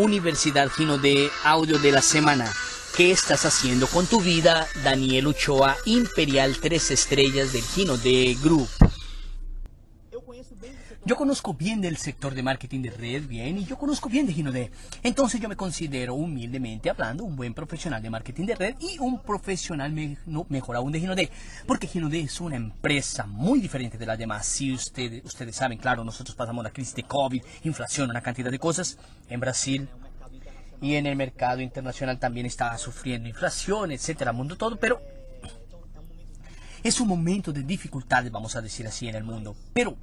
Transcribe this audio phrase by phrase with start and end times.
[0.00, 2.50] Universidad Gino de Audio de la Semana.
[2.96, 4.66] ¿Qué estás haciendo con tu vida?
[4.82, 8.79] Daniel Ochoa, Imperial 3 Estrellas del Gino de Group.
[11.02, 14.34] Yo conozco bien del sector de marketing de red, bien, y yo conozco bien de
[14.34, 14.70] Ginode.
[15.02, 19.18] Entonces yo me considero humildemente hablando un buen profesional de marketing de red y un
[19.22, 19.90] profesional
[20.50, 21.30] mejor aún de Ginode.
[21.66, 24.44] Porque Ginode es una empresa muy diferente de las demás.
[24.44, 28.58] Si ustedes, ustedes saben, claro, nosotros pasamos la crisis de COVID, inflación, una cantidad de
[28.58, 28.98] cosas.
[29.30, 29.88] En Brasil
[30.82, 35.00] y en el mercado internacional también está sufriendo inflación, etcétera, mundo todo, pero
[36.82, 39.56] es un momento de dificultades, vamos a decir así, en el mundo.
[39.72, 39.96] Pero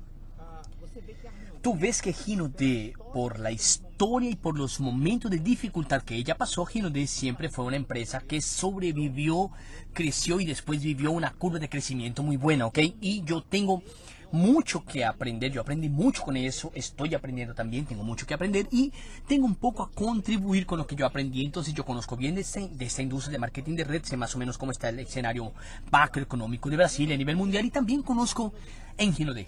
[1.62, 6.16] tú ves que Gino de, por la historia y por los momentos de dificultad que
[6.16, 9.52] ella pasó, Gino de siempre fue una empresa que sobrevivió,
[9.94, 12.80] creció y después vivió una curva de crecimiento muy buena, ¿ok?
[13.02, 13.84] Y yo tengo
[14.32, 18.68] mucho que aprender, yo aprendí mucho con eso, estoy aprendiendo también, tengo mucho que aprender
[18.72, 18.92] y
[19.26, 22.44] tengo un poco a contribuir con lo que yo aprendí, entonces yo conozco bien de,
[22.44, 25.54] de esta industria de marketing de red, sé más o menos cómo está el escenario
[25.92, 28.54] macroeconómico de Brasil a nivel mundial y también conozco
[28.98, 29.48] en Gino de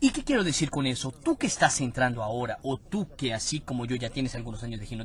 [0.00, 1.10] ¿Y qué quiero decir con eso?
[1.10, 4.80] Tú que estás entrando ahora, o tú que así como yo ya tienes algunos años
[4.80, 5.04] de Gino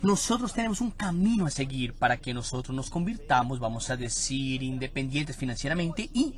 [0.00, 5.36] nosotros tenemos un camino a seguir para que nosotros nos convirtamos, vamos a decir, independientes
[5.36, 6.34] financieramente y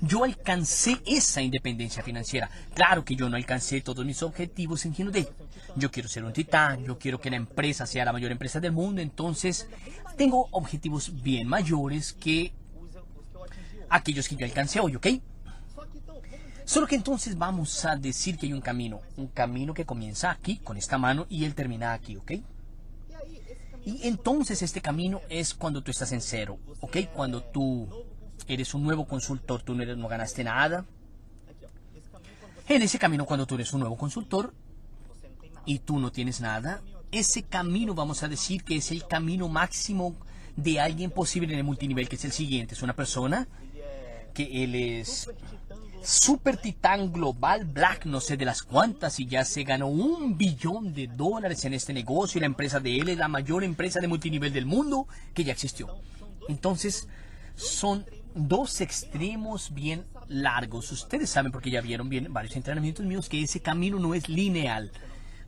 [0.00, 2.48] yo alcancé esa independencia financiera.
[2.74, 5.10] Claro que yo no alcancé todos mis objetivos en Gino.
[5.74, 8.72] Yo quiero ser un titán, yo quiero que la empresa sea la mayor empresa del
[8.72, 9.68] mundo, entonces
[10.16, 12.52] tengo objetivos bien mayores que
[13.88, 15.06] aquellos que yo alcancé hoy, ¿ok?
[16.64, 20.58] Solo que entonces vamos a decir que hay un camino, un camino que comienza aquí
[20.58, 22.32] con esta mano y él termina aquí, ¿ok?
[23.84, 26.98] Y entonces este camino es cuando tú estás en cero, ¿ok?
[27.12, 27.88] Cuando tú
[28.46, 30.84] eres un nuevo consultor, tú no, ganaste nada.
[32.68, 34.54] En ese camino cuando tú eres un nuevo consultor
[35.66, 40.14] y tú no tienes nada, ese camino vamos a decir que es el camino máximo
[40.56, 42.74] de alguien posible en el multinivel, que es el siguiente.
[42.74, 43.48] Es una persona
[44.32, 45.28] que él es
[46.02, 50.94] super titán global black, no sé de las cuantas, y ya se ganó un billón
[50.94, 54.08] de dólares en este negocio y la empresa de él es la mayor empresa de
[54.08, 55.88] multinivel del mundo que ya existió.
[56.48, 57.08] Entonces,
[57.54, 58.04] son
[58.34, 60.90] dos extremos bien largos.
[60.92, 64.90] Ustedes saben, porque ya vieron bien varios entrenamientos míos, que ese camino no es lineal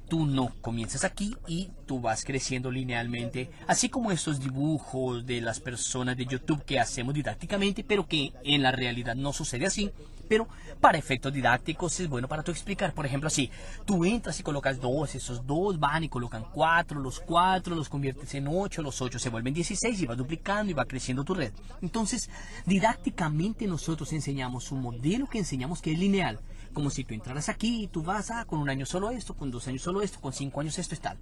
[0.08, 5.60] tú no comienzas aquí y tú vas creciendo linealmente, así como estos dibujos de las
[5.60, 9.90] personas de YouTube que hacemos didácticamente, pero que en la realidad no sucede así.
[10.28, 10.48] Pero
[10.80, 12.94] para efectos didácticos es bueno para tú explicar.
[12.94, 13.50] Por ejemplo, así,
[13.84, 18.34] tú entras y colocas dos, esos dos van y colocan cuatro, los cuatro los conviertes
[18.34, 21.52] en ocho, los ocho se vuelven 16 y vas duplicando y va creciendo tu red.
[21.82, 22.30] Entonces,
[22.64, 26.40] didácticamente nosotros enseñamos un modelo que enseñamos que es lineal
[26.74, 29.50] como si tú entraras aquí y tú vas ah, con un año solo esto, con
[29.50, 31.16] dos años solo esto, con cinco años esto y tal.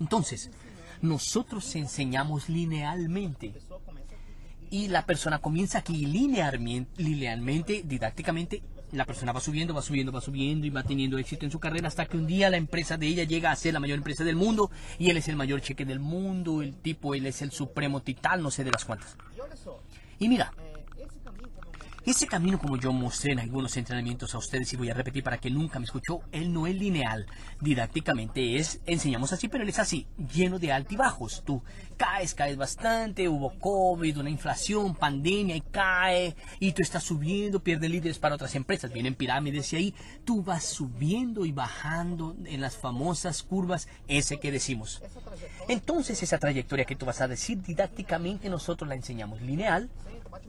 [0.00, 0.50] Entonces,
[1.02, 3.52] nosotros enseñamos linealmente
[4.70, 8.62] y la persona comienza aquí linealmente, linealmente, didácticamente,
[8.92, 11.88] la persona va subiendo, va subiendo, va subiendo y va teniendo éxito en su carrera
[11.88, 14.36] hasta que un día la empresa de ella llega a ser la mayor empresa del
[14.36, 18.00] mundo y él es el mayor cheque del mundo, el tipo, él es el supremo
[18.00, 19.16] titán, no sé de las cuantas.
[20.18, 20.52] Y mira,
[22.04, 25.38] ese camino, como yo mostré en algunos entrenamientos a ustedes y voy a repetir para
[25.38, 27.26] que nunca me escuchó, él no es lineal.
[27.60, 31.42] Didácticamente es, enseñamos así, pero él es así, lleno de altibajos.
[31.44, 31.62] Tú
[31.98, 37.90] caes, caes bastante, hubo COVID, una inflación, pandemia y cae, y tú estás subiendo, pierdes
[37.90, 39.94] líderes para otras empresas, vienen pirámides y ahí
[40.24, 45.02] tú vas subiendo y bajando en las famosas curvas, ese que decimos.
[45.68, 49.90] Entonces esa trayectoria que tú vas a decir didácticamente nosotros la enseñamos lineal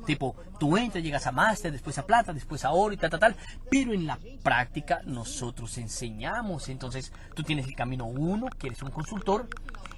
[0.05, 3.19] Tipo, tú entras, llegas a máster, después a plata, después a oro y tal, tal,
[3.19, 3.35] tal.
[3.69, 6.69] Pero en la práctica nosotros enseñamos.
[6.69, 9.47] Entonces, tú tienes el camino uno, que eres un consultor,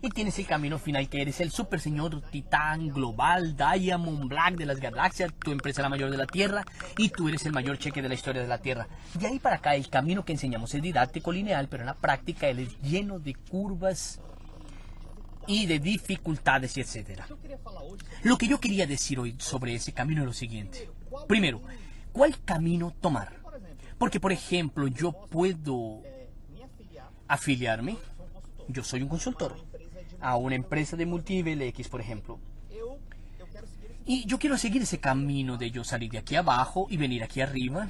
[0.02, 4.66] y tienes el camino final, que eres el super señor titán global, Diamond Black de
[4.66, 6.66] las galaxias, tu empresa es la mayor de la Tierra,
[6.98, 8.88] y tú eres el mayor cheque de la historia de la Tierra.
[9.14, 12.50] De ahí para acá, el camino que enseñamos es didáctico lineal, pero en la práctica
[12.50, 14.20] él es lleno de curvas
[15.48, 17.28] y de dificultades y etcétera.
[18.24, 20.90] Lo que yo quería decir hoy sobre ese camino es lo siguiente.
[21.28, 21.62] Primero,
[22.12, 23.42] ¿cuál camino tomar?
[23.98, 26.02] Porque, por ejemplo, yo puedo
[27.28, 27.98] afiliarme,
[28.68, 29.56] yo soy un consultor,
[30.20, 32.40] a una empresa de multinivel X, por ejemplo.
[34.06, 37.40] Y yo quiero seguir ese camino de yo salir de aquí abajo y venir aquí
[37.40, 37.88] arriba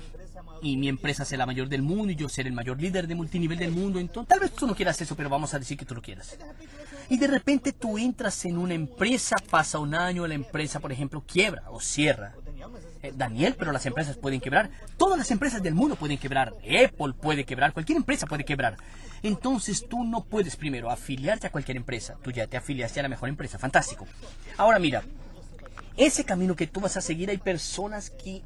[0.61, 3.15] y mi empresa sea la mayor del mundo y yo ser el mayor líder de
[3.15, 3.99] multinivel del mundo.
[3.99, 6.37] Entonces, tal vez tú no quieras eso, pero vamos a decir que tú lo quieras.
[7.09, 11.23] Y de repente tú entras en una empresa, pasa un año, la empresa, por ejemplo,
[11.25, 12.33] quiebra o cierra.
[13.01, 14.69] Eh, Daniel, pero las empresas pueden quebrar.
[14.97, 16.53] Todas las empresas del mundo pueden quebrar.
[16.59, 17.73] Apple puede quebrar.
[17.73, 18.77] Cualquier empresa puede quebrar.
[19.21, 22.15] Entonces tú no puedes primero afiliarte a cualquier empresa.
[22.23, 23.57] Tú ya te afiliaste a la mejor empresa.
[23.57, 24.07] Fantástico.
[24.57, 25.03] Ahora mira,
[25.97, 28.41] ese camino que tú vas a seguir hay personas que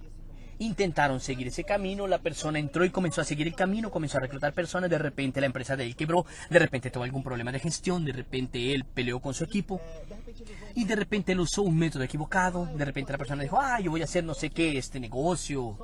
[0.60, 4.22] intentaron seguir ese camino, la persona entró y comenzó a seguir el camino, comenzó a
[4.22, 7.60] reclutar personas, de repente la empresa de él quebró, de repente tuvo algún problema de
[7.60, 9.82] gestión, de repente él peleó con su equipo
[10.76, 13.92] y de repente él usó un método equivocado, de repente la persona dijo, ah, yo
[13.92, 15.78] voy a hacer no sé qué, este negocio,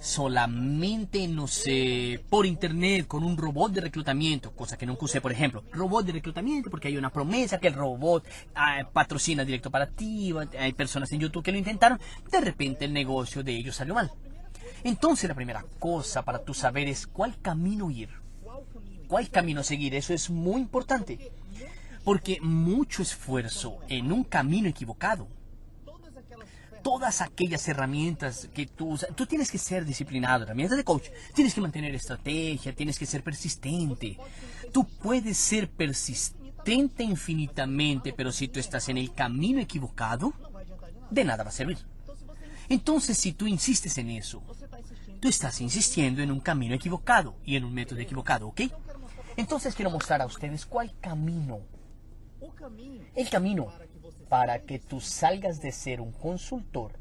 [0.00, 5.32] solamente, no sé, por internet con un robot de reclutamiento, cosa que nunca usé, por
[5.32, 8.24] ejemplo, robot de reclutamiento porque hay una promesa que el robot
[8.54, 12.00] ah, patrocina directo para ti, hay personas en YouTube que lo intentaron,
[12.30, 14.12] de repente el negocio de ellos salió mal.
[14.84, 18.10] Entonces la primera cosa para tú saber es cuál camino ir,
[19.08, 21.32] cuál camino seguir, eso es muy importante,
[22.04, 25.26] porque mucho esfuerzo en un camino equivocado
[26.82, 29.14] todas aquellas herramientas que tú usas.
[29.14, 31.08] Tú tienes que ser disciplinado, herramientas de coach.
[31.34, 34.18] Tienes que mantener estrategia, tienes que ser persistente.
[34.72, 40.32] Tú puedes ser persistente infinitamente, pero si tú estás en el camino equivocado,
[41.10, 41.78] de nada va a servir.
[42.68, 44.42] Entonces, si tú insistes en eso,
[45.20, 48.62] tú estás insistiendo en un camino equivocado y en un método equivocado, ¿ok?
[49.36, 51.60] Entonces quiero mostrar a ustedes cuál camino.
[53.14, 53.72] El camino
[54.28, 56.92] para que tú salgas de ser un consultor,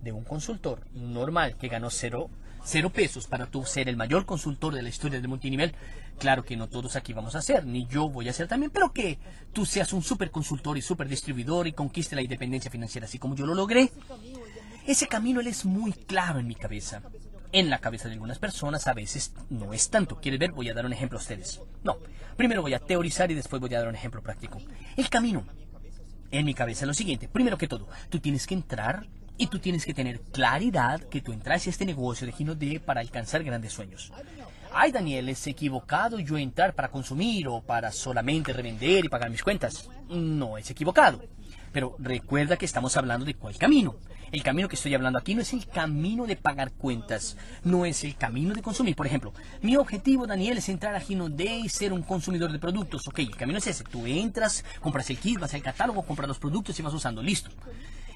[0.00, 2.30] de un consultor normal que ganó cero,
[2.64, 5.74] cero pesos para tú ser el mayor consultor de la historia del multinivel,
[6.18, 8.92] claro que no todos aquí vamos a ser, ni yo voy a ser también, pero
[8.92, 9.18] que
[9.52, 13.36] tú seas un super consultor y super distribuidor y conquiste la independencia financiera, así como
[13.36, 13.90] yo lo logré.
[14.86, 17.02] Ese camino él es muy claro en mi cabeza.
[17.52, 20.16] En la cabeza de algunas personas a veces no es tanto.
[20.16, 20.52] ¿Quieres ver?
[20.52, 21.60] Voy a dar un ejemplo a ustedes.
[21.84, 21.98] No,
[22.34, 24.58] primero voy a teorizar y después voy a dar un ejemplo práctico.
[24.96, 25.44] El camino
[26.32, 27.28] en mi cabeza lo siguiente.
[27.28, 29.06] Primero que todo, tú tienes que entrar
[29.38, 32.80] y tú tienes que tener claridad que tú entras a este negocio de Gino D
[32.80, 34.12] para alcanzar grandes sueños.
[34.74, 39.42] Ay, Daniel, ¿es equivocado yo entrar para consumir o para solamente revender y pagar mis
[39.42, 39.88] cuentas?
[40.08, 41.22] No es equivocado.
[41.72, 43.96] Pero recuerda que estamos hablando de cuál camino.
[44.32, 48.02] El camino que estoy hablando aquí no es el camino de pagar cuentas, no es
[48.02, 48.96] el camino de consumir.
[48.96, 52.58] Por ejemplo, mi objetivo, Daniel, es entrar a Gino Day y ser un consumidor de
[52.58, 53.06] productos.
[53.06, 53.84] Ok, el camino es ese.
[53.84, 57.22] Tú entras, compras el kit, vas al catálogo, compras los productos y vas usando.
[57.22, 57.50] Listo.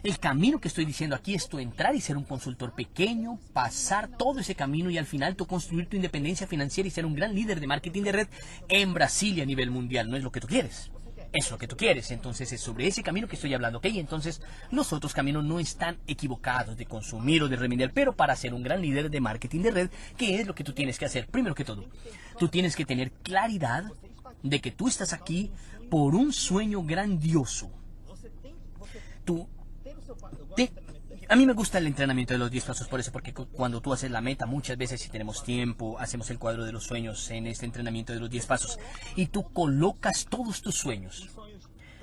[0.03, 4.09] El camino que estoy diciendo aquí es tú entrar y ser un consultor pequeño, pasar
[4.09, 7.35] todo ese camino y al final tú construir tu independencia financiera y ser un gran
[7.35, 8.29] líder de marketing de red
[8.69, 10.09] en Brasil y a nivel mundial.
[10.09, 10.91] No es lo que tú quieres
[11.37, 12.11] es lo que tú quieres.
[12.11, 13.87] Entonces es sobre ese camino que estoy hablando, ¿ok?
[13.87, 14.41] Entonces
[14.71, 18.63] los otros caminos no están equivocados de consumir o de revender, pero para ser un
[18.63, 21.27] gran líder de marketing de red, ¿qué es lo que tú tienes que hacer?
[21.27, 21.85] Primero que todo,
[22.39, 23.85] tú tienes que tener claridad
[24.43, 25.51] de que tú estás aquí
[25.91, 27.71] por un sueño grandioso.
[29.25, 29.49] Tú
[30.55, 30.73] te
[31.29, 33.93] a mí me gusta el entrenamiento de los 10 pasos por eso, porque cuando tú
[33.93, 37.47] haces la meta, muchas veces si tenemos tiempo, hacemos el cuadro de los sueños en
[37.47, 38.79] este entrenamiento de los 10 pasos
[39.17, 41.29] y tú colocas todos tus sueños.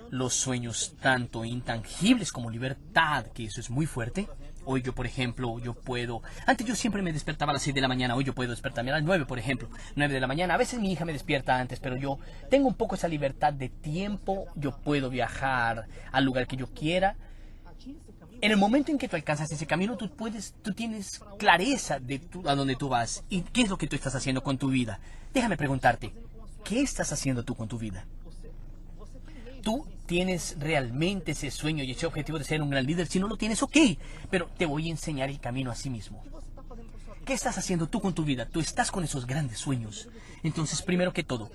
[0.09, 4.27] Los sueños tanto intangibles como libertad, que eso es muy fuerte.
[4.65, 6.21] Hoy yo, por ejemplo, yo puedo...
[6.45, 8.91] Antes yo siempre me despertaba a las 6 de la mañana, hoy yo puedo despertarme
[8.91, 9.69] a las 9, por ejemplo.
[9.95, 10.53] 9 de la mañana.
[10.53, 13.69] A veces mi hija me despierta antes, pero yo tengo un poco esa libertad de
[13.69, 14.45] tiempo.
[14.55, 17.15] Yo puedo viajar al lugar que yo quiera
[18.43, 22.19] en el momento en que tú alcanzas ese camino, tú puedes, tú tienes clareza de
[22.45, 24.99] a dónde tú vas y qué es lo que tú estás haciendo con tu vida.
[25.33, 26.13] Déjame preguntarte,
[26.65, 28.05] ¿qué estás haciendo tú con tu vida?
[29.61, 33.07] Tú tienes realmente ese sueño y ese objetivo de ser un gran líder.
[33.07, 33.77] Si no lo tienes, ok,
[34.29, 36.21] pero te voy a enseñar el camino a sí mismo.
[37.23, 38.45] ¿Qué estás haciendo tú con tu vida?
[38.45, 40.09] Tú estás con esos grandes sueños.
[40.43, 41.49] Entonces, primero que todo,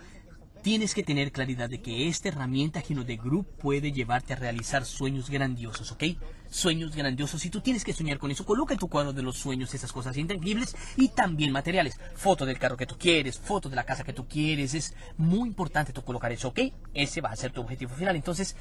[0.62, 4.84] Tienes que tener claridad de que esta herramienta Gino de Group puede llevarte a realizar
[4.84, 6.04] sueños grandiosos, ¿ok?
[6.50, 7.40] Sueños grandiosos.
[7.40, 9.92] Si tú tienes que soñar con eso, coloca en tu cuadro de los sueños esas
[9.92, 11.98] cosas intangibles y también materiales.
[12.16, 14.74] Foto del carro que tú quieres, foto de la casa que tú quieres.
[14.74, 16.60] Es muy importante tú colocar eso, ¿ok?
[16.92, 18.16] Ese va a ser tu objetivo final.
[18.16, 18.56] Entonces,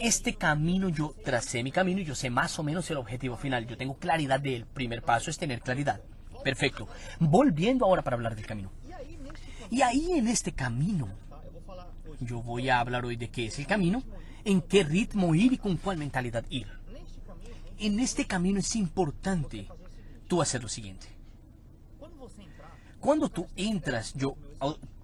[0.00, 3.66] este camino yo tracé mi camino y yo sé más o menos el objetivo final.
[3.66, 6.00] Yo tengo claridad del primer paso es tener claridad.
[6.42, 6.88] Perfecto.
[7.20, 8.72] Volviendo ahora para hablar del camino.
[9.70, 11.08] Y ahí en este camino
[12.26, 14.02] yo voy a hablar hoy de qué es el camino,
[14.44, 16.68] en qué ritmo ir y con cuál mentalidad ir.
[17.78, 19.68] En este camino es importante
[20.28, 21.08] tú hacer lo siguiente.
[23.00, 24.36] Cuando tú entras, yo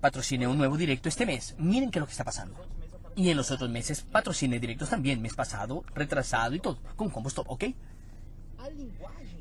[0.00, 1.56] patrociné un nuevo directo este mes.
[1.58, 2.54] Miren qué es lo que está pasando.
[3.16, 7.28] Y en los otros meses patrociné directos también, mes pasado, retrasado y todo, con Combo
[7.46, 7.64] ¿ok?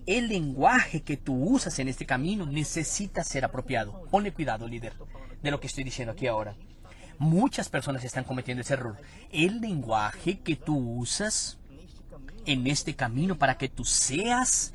[0.07, 4.07] El lenguaje que tú usas en este camino necesita ser apropiado.
[4.09, 4.93] Ponle cuidado, líder,
[5.43, 6.55] de lo que estoy diciendo aquí ahora.
[7.19, 8.97] Muchas personas están cometiendo ese error.
[9.31, 11.57] El lenguaje que tú usas
[12.45, 14.73] en este camino para que tú seas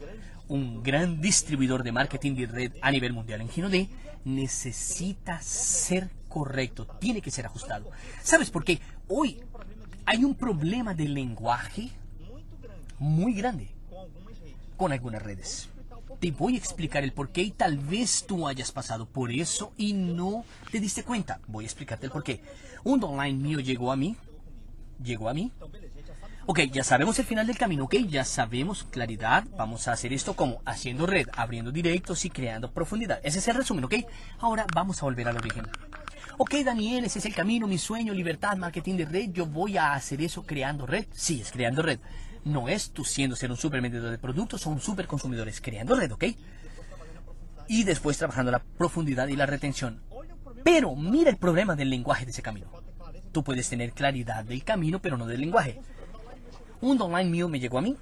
[0.48, 3.88] un gran distribuidor de marketing de red a nivel mundial en Gino D,
[4.24, 7.90] necesita ser correcto, tiene que ser ajustado.
[8.22, 8.80] ¿Sabes por qué?
[9.08, 9.42] Hoy
[10.04, 11.90] hay un problema de lenguaje
[12.98, 13.68] muy grande
[14.76, 15.68] con algunas redes.
[16.22, 19.72] Te voy a explicar el por qué y tal vez tú hayas pasado por eso
[19.76, 21.40] y no te diste cuenta.
[21.48, 22.40] Voy a explicarte el por qué.
[22.84, 24.14] Un online mío llegó a mí.
[25.02, 25.50] Llegó a mí.
[26.46, 30.34] Ok, ya sabemos el final del camino, ok, ya sabemos claridad, vamos a hacer esto
[30.34, 33.18] como haciendo red, abriendo directos y creando profundidad.
[33.24, 33.94] Ese es el resumen, ok.
[34.38, 35.66] Ahora vamos a volver al origen.
[36.38, 39.30] Ok, Daniel, ese es el camino, mi sueño, libertad, marketing de red.
[39.32, 41.06] Yo voy a hacer eso creando red.
[41.12, 41.98] Sí, es creando red.
[42.44, 46.12] No es tú siendo ser un supervendedor de productos o un superconsumidor, es creando red,
[46.12, 46.24] ¿ok?
[47.68, 50.00] Y después trabajando la profundidad y la retención.
[50.64, 52.66] Pero mira el problema del lenguaje de ese camino.
[53.32, 55.80] Tú puedes tener claridad del camino, pero no del lenguaje.
[56.80, 57.96] Un online mío me llegó a mí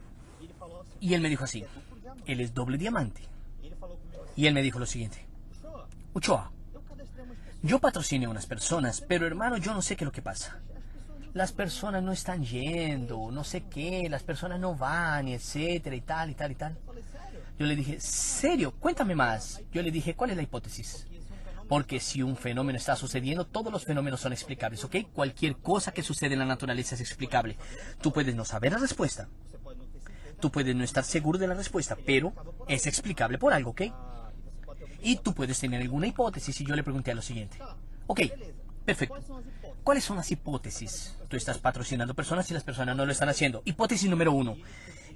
[1.00, 1.64] y él me dijo así,
[2.26, 3.22] él es doble diamante.
[4.36, 5.26] Y él me dijo lo siguiente,
[6.14, 6.50] Uchoa,
[7.62, 10.60] yo patrociné a unas personas, pero hermano, yo no sé qué es lo que pasa.
[11.32, 16.30] Las personas no están yendo, no sé qué, las personas no van, etcétera, y tal,
[16.30, 16.76] y tal, y tal.
[17.58, 18.72] Yo le dije, ¿serio?
[18.72, 19.60] Cuéntame más.
[19.72, 21.06] Yo le dije, ¿cuál es la hipótesis?
[21.68, 24.96] Porque si un fenómeno está sucediendo, todos los fenómenos son explicables, ¿ok?
[25.12, 27.56] Cualquier cosa que sucede en la naturaleza es explicable.
[28.00, 29.28] Tú puedes no saber la respuesta.
[30.40, 32.32] Tú puedes no estar seguro de la respuesta, pero
[32.66, 33.82] es explicable por algo, ¿ok?
[35.02, 37.58] Y tú puedes tener alguna hipótesis y yo le pregunté a lo siguiente.
[38.06, 38.22] Ok,
[38.84, 39.22] perfecto.
[39.90, 41.16] ¿Cuáles son las hipótesis?
[41.26, 43.60] Tú estás patrocinando personas y las personas no lo están haciendo.
[43.64, 44.56] Hipótesis número uno.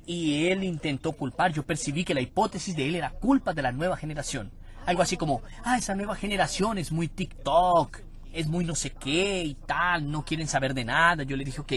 [0.04, 3.70] Y él intentó culpar, yo percibí que la hipótesis de él era culpa de la
[3.70, 4.50] nueva generación.
[4.84, 8.00] Algo así como, ah, esa nueva generación es muy TikTok,
[8.32, 11.22] es muy no sé qué y tal, no quieren saber de nada.
[11.22, 11.72] Yo le dije, ok,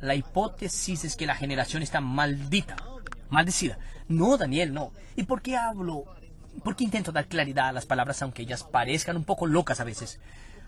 [0.00, 2.74] la hipótesis es que la generación está maldita,
[3.30, 3.78] maldecida.
[4.08, 4.90] No, Daniel, no.
[5.14, 6.06] ¿Y por qué hablo?
[6.64, 9.84] ¿Por qué intento dar claridad a las palabras aunque ellas parezcan un poco locas a
[9.84, 10.18] veces?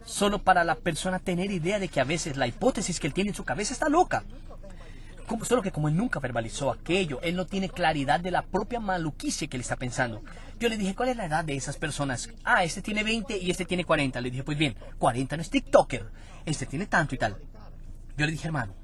[0.05, 3.31] Solo para la persona tener idea de que a veces la hipótesis que él tiene
[3.31, 4.25] en su cabeza está loca
[5.43, 9.49] solo que como él nunca verbalizó aquello, él no tiene claridad de la propia maluquice
[9.49, 10.23] que él está pensando.
[10.59, 12.31] Yo le dije, ¿cuál es la edad de esas personas?
[12.45, 14.21] Ah, este tiene 20 y este tiene 40.
[14.21, 16.07] Le dije, pues bien, 40 no es TikToker.
[16.45, 17.37] Este tiene tanto y tal.
[18.17, 18.75] Yo le dije, hermano,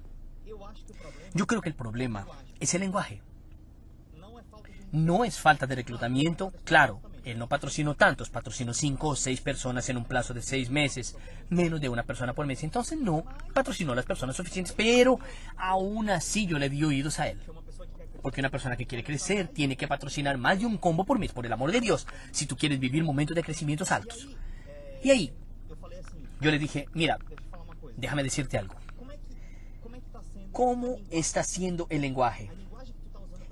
[1.34, 2.26] yo creo que el problema
[2.58, 3.22] es el lenguaje.
[4.92, 7.00] No es falta de reclutamiento, claro,
[7.30, 11.16] él no patrocinó tantos, patrocinó cinco o seis personas en un plazo de seis meses,
[11.48, 12.62] menos de una persona por mes.
[12.62, 15.18] Entonces no patrocinó las personas suficientes, pero
[15.56, 17.38] aún así yo le di oídos a él.
[18.22, 21.32] Porque una persona que quiere crecer tiene que patrocinar más de un combo por mes,
[21.32, 24.28] por el amor de Dios, si tú quieres vivir momentos de crecimientos altos.
[25.02, 25.32] Y ahí,
[26.40, 27.18] yo le dije, mira,
[27.96, 28.74] déjame decirte algo.
[30.52, 32.50] ¿Cómo está siendo el lenguaje?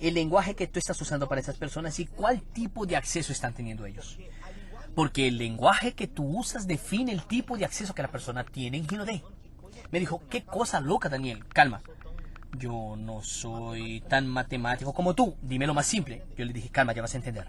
[0.00, 3.54] El lenguaje que tú estás usando para esas personas y cuál tipo de acceso están
[3.54, 4.18] teniendo ellos.
[4.94, 8.78] Porque el lenguaje que tú usas define el tipo de acceso que la persona tiene
[8.78, 9.22] en Gino D.
[9.90, 11.46] Me dijo, qué cosa loca, Daniel.
[11.46, 11.82] Calma.
[12.56, 15.36] Yo no soy tan matemático como tú.
[15.42, 16.24] Dime lo más simple.
[16.36, 17.46] Yo le dije, calma, ya vas a entender.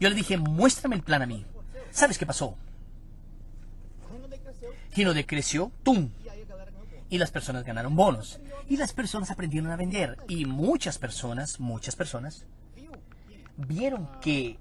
[0.00, 1.44] Yo le dije, muéstrame el plan a mí.
[1.90, 2.56] ¿Sabes qué pasó?
[4.92, 6.10] Gino D creció, ¡tum!
[7.10, 11.96] Y las personas ganaron bonos y las personas aprendieron a vender y muchas personas, muchas
[11.96, 12.44] personas
[13.56, 14.58] vieron que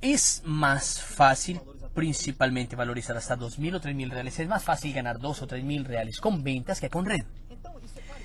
[0.00, 1.60] es más fácil
[1.94, 4.38] principalmente valorizar hasta 2.000 o 3.000 reales.
[4.38, 7.24] Es más fácil ganar 2 o 3.000 reales con ventas que con red.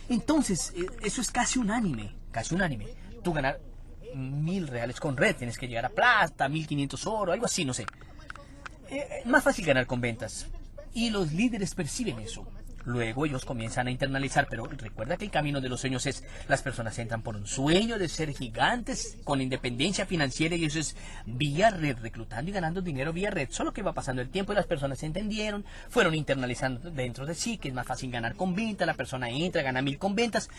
[0.10, 2.88] Entonces, eh, eso es casi unánime, casi unánime.
[3.24, 3.60] Tú ganar
[4.14, 7.84] 1.000 reales con red, tienes que llegar a plata, 1.500 oro, algo así, no sé.
[8.90, 10.48] Eh, eh, más fácil ganar con ventas.
[10.94, 12.46] Y los líderes perciben eso.
[12.86, 16.62] Luego ellos comienzan a internalizar, pero recuerda que el camino de los sueños es, las
[16.62, 21.70] personas entran por un sueño de ser gigantes con independencia financiera y eso es vía
[21.70, 23.48] red, reclutando y ganando dinero vía red.
[23.52, 27.36] Solo que va pasando el tiempo y las personas se entendieron, fueron internalizando dentro de
[27.36, 30.50] sí, que es más fácil ganar con venta, la persona entra, gana mil con ventas,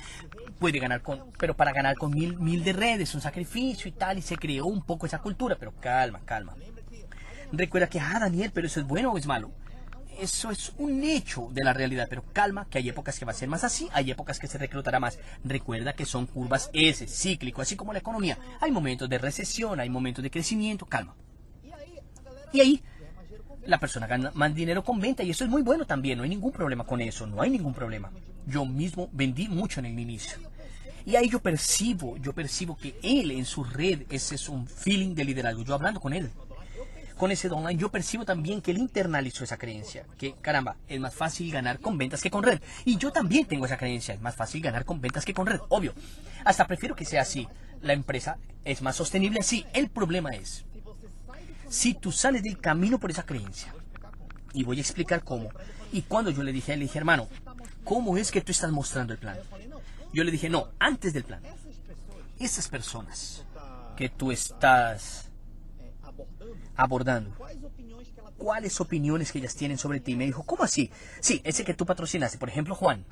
[0.59, 4.17] puede ganar con, pero para ganar con mil, mil de redes, un sacrificio y tal,
[4.17, 6.55] y se creó un poco esa cultura, pero calma, calma.
[7.53, 9.53] Recuerda que, ah, Daniel, pero eso es bueno o es malo
[10.21, 13.35] eso es un hecho de la realidad, pero calma, que hay épocas que va a
[13.35, 15.19] ser más así, hay épocas que se reclutará más.
[15.45, 18.39] Recuerda que son curvas S, cíclico, así como la economía.
[18.61, 21.15] Hay momentos de recesión, hay momentos de crecimiento, calma.
[22.53, 22.83] Y ahí
[23.67, 26.31] la persona gana más dinero con venta y eso es muy bueno también, no hay
[26.31, 28.11] ningún problema con eso, no hay ningún problema.
[28.47, 30.39] Yo mismo vendí mucho en el inicio.
[31.07, 35.15] Y ahí yo percibo, yo percibo que él en su red, ese es un feeling
[35.15, 36.31] de liderazgo, yo hablando con él.
[37.17, 40.05] Con ese online, yo percibo también que él internalizó esa creencia.
[40.19, 42.61] Que, caramba, es más fácil ganar con ventas que con red.
[42.85, 45.61] Y yo también tengo esa creencia, es más fácil ganar con ventas que con red,
[45.69, 45.95] obvio.
[46.45, 47.49] Hasta prefiero que sea así.
[47.83, 49.65] La empresa es más sostenible así.
[49.73, 50.65] El problema es,
[51.69, 53.75] si tú sales del camino por esa creencia,
[54.55, 55.51] y voy a explicar cómo.
[55.93, 57.29] Y cuando yo le dije le dije, hermano,
[57.83, 59.37] ¿cómo es que tú estás mostrando el plan?
[60.13, 61.43] Yo le dije, no, antes del plan.
[62.39, 63.45] Esas personas
[63.97, 65.29] que tú estás
[66.77, 67.37] abordando,
[68.37, 70.17] ¿cuáles opiniones que ellas tienen sobre ti?
[70.17, 70.91] Me dijo, ¿cómo así?
[71.21, 73.05] Sí, ese que tú patrocinaste, por ejemplo, Juan.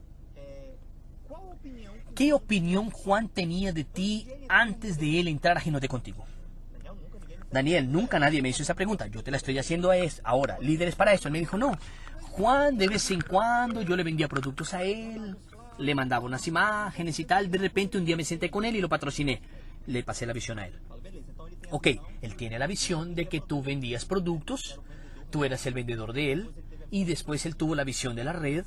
[2.14, 6.24] ¿Qué opinión Juan tenía de ti antes de él entrar a Ginote contigo?
[7.50, 9.06] Daniel, nunca nadie me hizo esa pregunta.
[9.06, 10.58] Yo te la estoy haciendo a es, ahora.
[10.60, 11.28] Líderes para esto.
[11.28, 11.78] Él me dijo, no.
[12.32, 15.36] Juan, de vez en cuando yo le vendía productos a él,
[15.78, 17.50] le mandaba unas imágenes y tal.
[17.50, 19.42] De repente un día me senté con él y lo patrociné.
[19.86, 20.78] Le pasé la visión a él.
[21.72, 21.88] Ok,
[22.20, 24.78] él tiene la visión de que tú vendías productos,
[25.30, 26.50] tú eras el vendedor de él,
[26.90, 28.66] y después él tuvo la visión de la red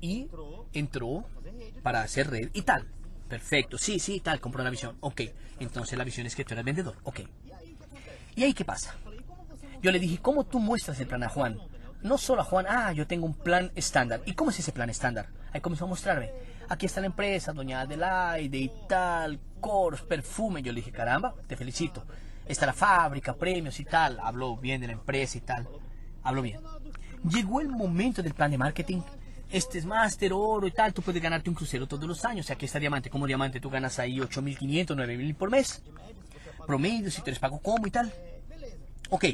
[0.00, 0.28] y
[0.72, 1.26] entró
[1.82, 2.88] para hacer red y tal.
[3.28, 4.96] Perfecto, sí, sí, tal, compró la visión.
[5.00, 5.20] Ok,
[5.60, 6.96] entonces la visión es que tú eres vendedor.
[7.02, 7.20] Ok.
[8.36, 8.94] ¿Y ahí qué pasa?
[9.82, 11.58] Yo le dije, ¿cómo tú muestras el plan a Juan?
[12.02, 14.22] No solo a Juan, ah, yo tengo un plan estándar.
[14.24, 15.28] ¿Y cómo es ese plan estándar?
[15.52, 16.30] Ahí comenzó a mostrarme.
[16.68, 20.62] Aquí está la empresa, doña Adelaide y tal, Cors, perfume.
[20.62, 22.04] Yo le dije, caramba, te felicito.
[22.46, 24.18] Está la fábrica, premios y tal.
[24.20, 25.68] Habló bien de la empresa y tal.
[26.22, 26.60] Habló bien.
[27.28, 29.00] Llegó el momento del plan de marketing
[29.54, 32.50] este es máster, oro y tal, tú puedes ganarte un crucero todos los años.
[32.50, 33.08] Aquí está diamante.
[33.08, 35.80] Como diamante tú ganas ahí 8.500, 9.000 por mes.
[36.66, 38.12] Promedio, si tú eres pago como y tal.
[39.10, 39.26] Ok.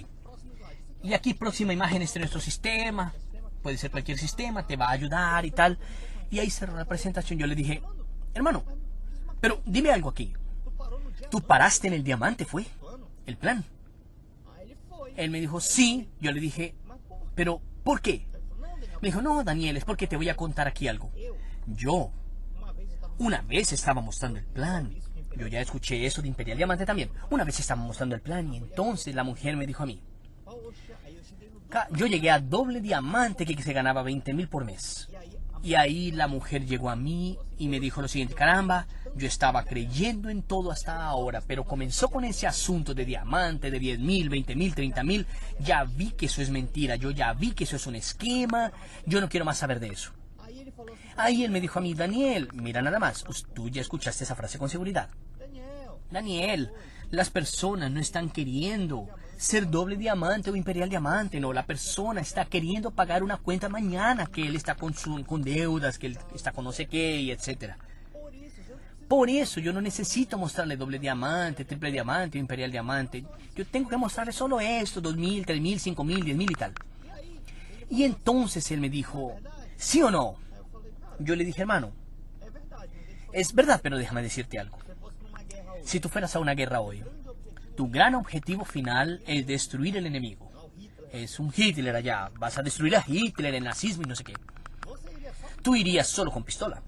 [1.03, 3.15] Y aquí próxima imagen es nuestro sistema.
[3.63, 5.79] Puede ser cualquier sistema, te va a ayudar y tal.
[6.31, 7.39] Y ahí cerró la presentación.
[7.39, 7.83] Yo le dije,
[8.35, 8.65] hermano,
[9.41, 10.33] pero dime algo aquí.
[11.31, 12.67] ¿Tú paraste en el diamante, fue?
[13.27, 13.65] El plan.
[15.17, 16.09] Él me dijo, sí.
[16.21, 16.75] Yo le dije,
[17.35, 18.27] pero ¿por qué?
[19.01, 21.11] Me dijo, no, Daniel, es porque te voy a contar aquí algo.
[21.67, 22.13] Yo,
[23.19, 24.95] una vez estaba mostrando el plan.
[25.37, 27.11] Yo ya escuché eso de Imperial Diamante también.
[27.31, 30.03] Una vez estaba mostrando el plan y entonces la mujer me dijo a mí,
[31.93, 35.09] yo llegué a doble diamante que se ganaba 20 mil por mes.
[35.63, 39.65] Y ahí la mujer llegó a mí y me dijo lo siguiente, caramba, yo estaba
[39.65, 44.31] creyendo en todo hasta ahora, pero comenzó con ese asunto de diamante, de 10 mil,
[44.31, 45.27] 20 mil, 30 mil,
[45.59, 48.73] ya vi que eso es mentira, yo ya vi que eso es un esquema,
[49.05, 50.13] yo no quiero más saber de eso.
[51.17, 54.59] Ahí él me dijo a mí, Daniel, mira nada más, tú ya escuchaste esa frase
[54.59, 55.11] con seguridad.
[56.11, 56.73] Daniel,
[57.11, 59.09] las personas no están queriendo
[59.41, 64.27] ser doble diamante o imperial diamante, no, la persona está queriendo pagar una cuenta mañana,
[64.27, 64.93] que él está con,
[65.25, 67.79] con deudas, que él está con no sé qué, y etcétera.
[69.09, 73.25] Por eso yo no necesito mostrarle doble diamante, triple diamante imperial diamante.
[73.57, 76.55] Yo tengo que mostrarle solo esto, dos mil, tres mil, cinco mil, diez mil y
[76.55, 76.75] tal.
[77.89, 79.37] Y entonces él me dijo,
[79.79, 80.37] ¿sí o no?
[81.19, 81.93] Yo le dije, hermano,
[83.33, 84.77] es verdad, pero déjame decirte algo.
[85.83, 87.03] Si tú fueras a una guerra hoy,
[87.81, 90.53] tu gran objetivo final es destruir el enemigo.
[91.11, 92.31] Es un Hitler allá.
[92.39, 94.35] Vas a destruir a Hitler, el nazismo y no sé qué.
[95.63, 96.83] Tú irías solo con pistola.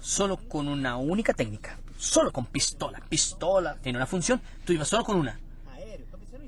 [0.00, 1.78] Solo con una única técnica.
[1.98, 3.02] Solo con pistola.
[3.10, 4.40] Pistola tiene una función.
[4.64, 5.38] Tú ibas solo con una.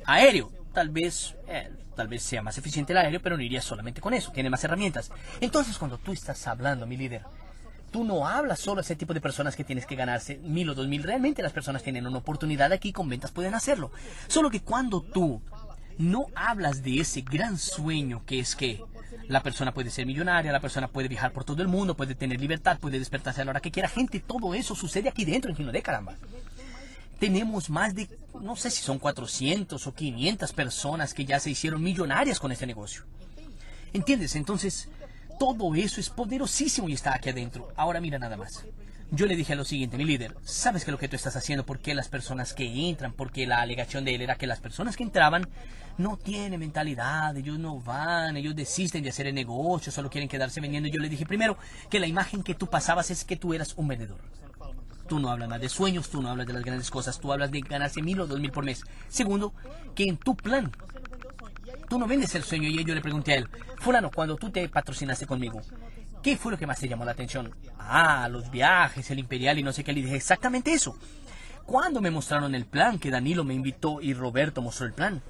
[0.06, 0.50] Aéreo.
[0.72, 4.14] Tal vez, eh, tal vez sea más eficiente el aéreo, pero no irías solamente con
[4.14, 4.32] eso.
[4.32, 5.12] Tiene más herramientas.
[5.42, 7.20] Entonces, cuando tú estás hablando, mi líder,
[7.90, 10.74] tú no hablas solo a ese tipo de personas que tienes que ganarse mil o
[10.74, 11.02] dos mil.
[11.02, 13.90] Realmente las personas tienen una oportunidad aquí con ventas pueden hacerlo.
[14.26, 15.40] Solo que cuando tú
[15.98, 18.82] no hablas de ese gran sueño que es que
[19.28, 22.40] la persona puede ser millonaria, la persona puede viajar por todo el mundo, puede tener
[22.40, 23.88] libertad, puede despertarse a la hora que quiera.
[23.88, 26.14] Gente, todo eso sucede aquí dentro en Gino de Caramba.
[27.18, 28.08] Tenemos más de,
[28.40, 32.66] no sé si son 400 o 500 personas que ya se hicieron millonarias con este
[32.66, 33.02] negocio.
[33.92, 34.36] ¿Entiendes?
[34.36, 34.88] Entonces,
[35.38, 37.68] todo eso es poderosísimo y está aquí adentro.
[37.76, 38.64] Ahora mira nada más.
[39.10, 41.64] Yo le dije a lo siguiente, mi líder, ¿sabes que lo que tú estás haciendo?
[41.64, 45.02] Porque las personas que entran, porque la alegación de él era que las personas que
[45.02, 45.48] entraban
[45.96, 50.60] no tienen mentalidad, ellos no van, ellos desisten de hacer el negocio, solo quieren quedarse
[50.60, 50.90] vendiendo.
[50.90, 51.56] Yo le dije primero
[51.88, 54.18] que la imagen que tú pasabas es que tú eras un vendedor.
[55.08, 57.50] Tú no hablas más de sueños, tú no hablas de las grandes cosas, tú hablas
[57.50, 58.84] de ganarse mil o dos mil por mes.
[59.08, 59.54] Segundo,
[59.94, 60.70] que en tu plan
[61.88, 62.68] tú no vendes el sueño.
[62.68, 63.48] Y yo le pregunté a él,
[63.78, 65.60] fulano, cuando tú te patrocinaste conmigo,
[66.22, 67.54] ¿qué fue lo que más te llamó la atención?
[67.78, 69.92] Ah, los viajes, el imperial y no sé qué.
[69.92, 70.96] Le dije exactamente eso.
[71.64, 75.22] Cuando me mostraron el plan, que Danilo me invitó y Roberto mostró el plan.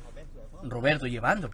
[0.63, 1.51] Roberto llevando.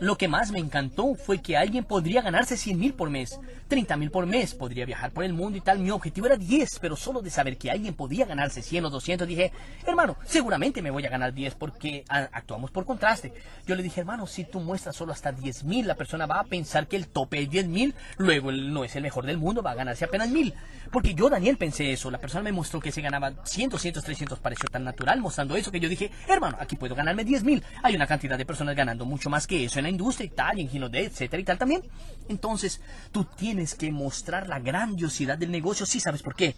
[0.00, 3.96] Lo que más me encantó fue que alguien podría ganarse 100 mil por mes, 30
[3.96, 5.78] mil por mes, podría viajar por el mundo y tal.
[5.78, 9.26] Mi objetivo era 10, pero solo de saber que alguien podía ganarse 100 o 200,
[9.26, 9.52] dije,
[9.86, 13.32] hermano, seguramente me voy a ganar 10 porque actuamos por contraste.
[13.66, 16.44] Yo le dije, hermano, si tú muestras solo hasta 10 mil, la persona va a
[16.44, 19.62] pensar que el tope es 10 mil, luego él no es el mejor del mundo,
[19.62, 20.54] va a ganarse apenas mil.
[20.92, 22.10] Porque yo, Daniel, pensé eso.
[22.10, 25.72] La persona me mostró que se ganaba 100, 200, 300, pareció tan natural mostrando eso
[25.72, 27.64] que yo dije, hermano, aquí puedo ganarme 10 mil.
[27.82, 30.58] Hay una cantidad de personas ganando mucho más que eso en la industria y tal,
[30.58, 31.82] y en Gino etcétera y tal también.
[32.28, 32.80] Entonces,
[33.12, 35.86] tú tienes que mostrar la grandiosidad del negocio.
[35.86, 36.54] Sí, ¿sabes por qué?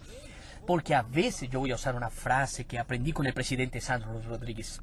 [0.65, 4.21] Porque a veces yo voy a usar una frase que aprendí con el presidente Sandro
[4.21, 4.81] Rodríguez.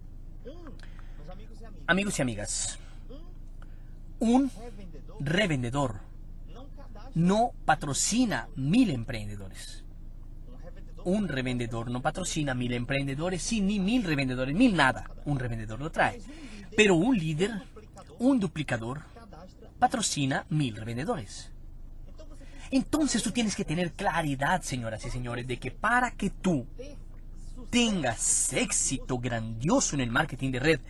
[1.87, 2.79] Amigos y amigas,
[4.19, 4.51] un
[5.21, 6.01] revendedor
[7.15, 9.85] no patrocina mil emprendedores.
[11.05, 15.09] Un revendedor no patrocina mil emprendedores, sí, ni mil revendedores, mil nada.
[15.25, 16.21] Un revendedor lo trae.
[16.77, 17.63] Pero un líder
[18.19, 19.03] un duplicador
[19.79, 21.51] patrocina mil revendedores.
[22.71, 26.67] Entonces tú tienes que tener claridad, señoras y señores, de que para que tú
[27.71, 30.81] tengas éxito grandioso en el marketing de red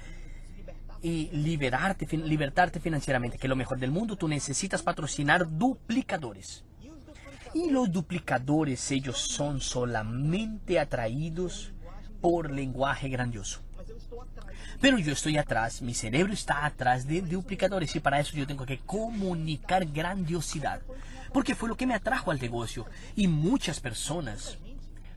[1.02, 6.64] y liberarte, libertarte financieramente, que es lo mejor del mundo, tú necesitas patrocinar duplicadores.
[7.54, 11.72] Y los duplicadores, ellos son solamente atraídos
[12.20, 13.65] por lenguaje grandioso.
[14.80, 18.66] Pero yo estoy atrás, mi cerebro está atrás de duplicadores y para eso yo tengo
[18.66, 20.80] que comunicar grandiosidad.
[21.32, 22.86] Porque fue lo que me atrajo al negocio.
[23.14, 24.58] Y muchas personas,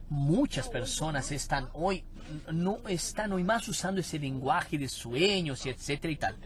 [0.08, 2.04] muchas personas están hoy,
[2.52, 6.36] no están hoy más usando ese lenguaje de sueños y etcétera y tal.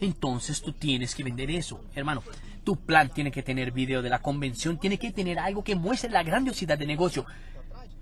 [0.00, 2.22] Entonces tú tienes que vender eso, hermano.
[2.64, 6.10] Tu plan tiene que tener video de la convención, tiene que tener algo que muestre
[6.10, 7.26] la grandiosidad del negocio.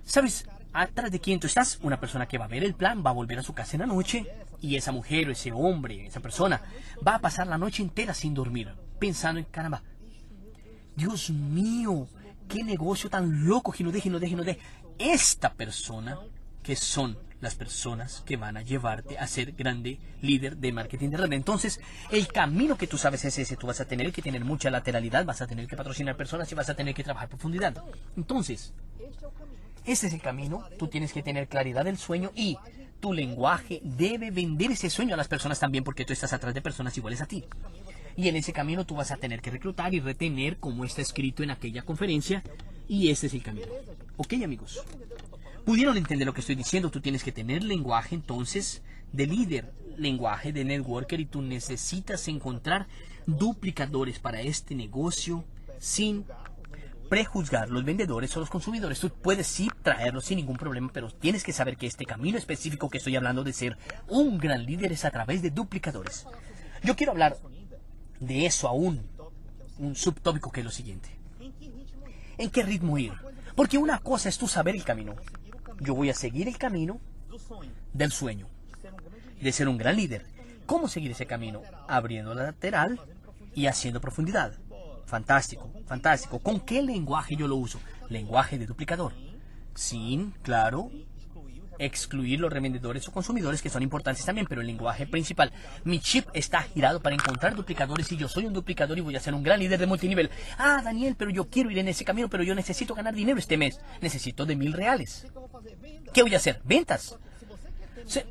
[0.05, 0.47] ¿Sabes?
[0.73, 3.15] Atrás de quién tú estás, una persona que va a ver el plan, va a
[3.15, 4.27] volver a su casa en la noche
[4.61, 6.63] y esa mujer o ese hombre, esa persona,
[7.07, 9.83] va a pasar la noche entera sin dormir, pensando en caramba.
[10.97, 12.07] Dios mío,
[12.49, 14.61] qué negocio tan loco, que no deje, no deje, no deje.
[14.99, 16.19] Esta persona,
[16.63, 21.17] que son las personas que van a llevarte a ser grande líder de marketing de
[21.17, 21.33] red.
[21.33, 21.81] Entonces,
[22.11, 23.57] el camino que tú sabes es ese.
[23.57, 26.55] Tú vas a tener que tener mucha lateralidad, vas a tener que patrocinar personas y
[26.55, 27.83] vas a tener que trabajar profundidad.
[28.17, 28.73] Entonces,
[29.85, 30.65] este es el camino.
[30.79, 32.57] Tú tienes que tener claridad del sueño y
[33.01, 36.63] tu lenguaje debe vender ese sueño a las personas también porque tú estás atrás de
[36.63, 37.45] personas iguales a ti.
[38.17, 41.43] Y en ese camino tú vas a tener que reclutar y retener como está escrito
[41.43, 42.43] en aquella conferencia.
[42.89, 43.67] Y ese es el camino.
[44.17, 44.85] Ok amigos.
[45.65, 46.91] Pudieron entender lo que estoy diciendo.
[46.91, 52.87] Tú tienes que tener lenguaje entonces de líder, lenguaje de networker y tú necesitas encontrar
[53.27, 55.45] duplicadores para este negocio
[55.79, 56.25] sin
[57.13, 58.99] prejuzgar los vendedores o los consumidores.
[58.99, 62.89] Tú puedes sí traerlos sin ningún problema, pero tienes que saber que este camino específico
[62.89, 63.77] que estoy hablando de ser
[64.09, 66.27] un gran líder es a través de duplicadores.
[66.83, 67.37] Yo quiero hablar
[68.19, 69.07] de eso aún,
[69.79, 71.11] un subtópico que es lo siguiente.
[72.39, 73.13] ¿En qué ritmo ir?
[73.55, 75.15] Porque una cosa es tú saber el camino.
[75.81, 76.99] Yo voy a seguir el camino
[77.93, 78.47] del sueño,
[79.39, 80.25] de ser un gran líder.
[80.65, 81.61] ¿Cómo seguir ese camino?
[81.89, 82.99] Abriendo la lateral
[83.55, 84.55] y haciendo profundidad.
[85.07, 86.39] Fantástico, fantástico.
[86.39, 87.81] ¿Con qué lenguaje yo lo uso?
[88.09, 89.13] Lenguaje de duplicador.
[89.75, 90.91] Sin, claro,
[91.79, 95.53] excluir los revendedores o consumidores que son importantes también, pero el lenguaje principal.
[95.85, 99.21] Mi chip está girado para encontrar duplicadores y yo soy un duplicador y voy a
[99.21, 100.31] ser un gran líder de multinivel.
[100.59, 103.57] Ah, Daniel, pero yo quiero ir en ese camino, pero yo necesito ganar dinero este
[103.57, 103.81] mes.
[104.01, 105.27] Necesito de mil reales.
[106.13, 106.61] ¿Qué voy a hacer?
[106.65, 107.17] Ventas.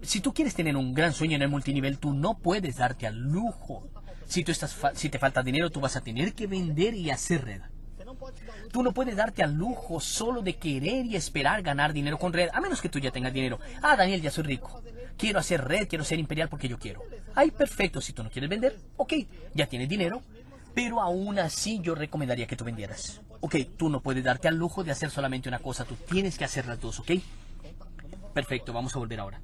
[0.01, 3.17] Si, tú quieres tener un gran sueño en el multinivel, tú no puedes darte al
[3.17, 3.87] lujo
[4.31, 7.43] si, tú estás si te falta dinero, tú vas a tener que vender y hacer
[7.43, 7.61] red.
[8.71, 12.49] Tú no puedes darte al lujo solo de querer y esperar ganar dinero con red,
[12.53, 13.59] a menos que tú ya tengas dinero.
[13.81, 14.81] Ah, Daniel, ya soy rico.
[15.17, 17.01] Quiero hacer red, quiero ser imperial porque yo quiero.
[17.35, 19.13] Ay, perfecto, si tú no quieres vender, ok,
[19.53, 20.21] ya tienes dinero,
[20.73, 23.19] pero aún así yo recomendaría que tú vendieras.
[23.41, 26.45] Ok, tú no puedes darte al lujo de hacer solamente una cosa, tú tienes que
[26.45, 27.11] hacer las dos, ok.
[28.33, 29.41] Perfecto, vamos a volver ahora.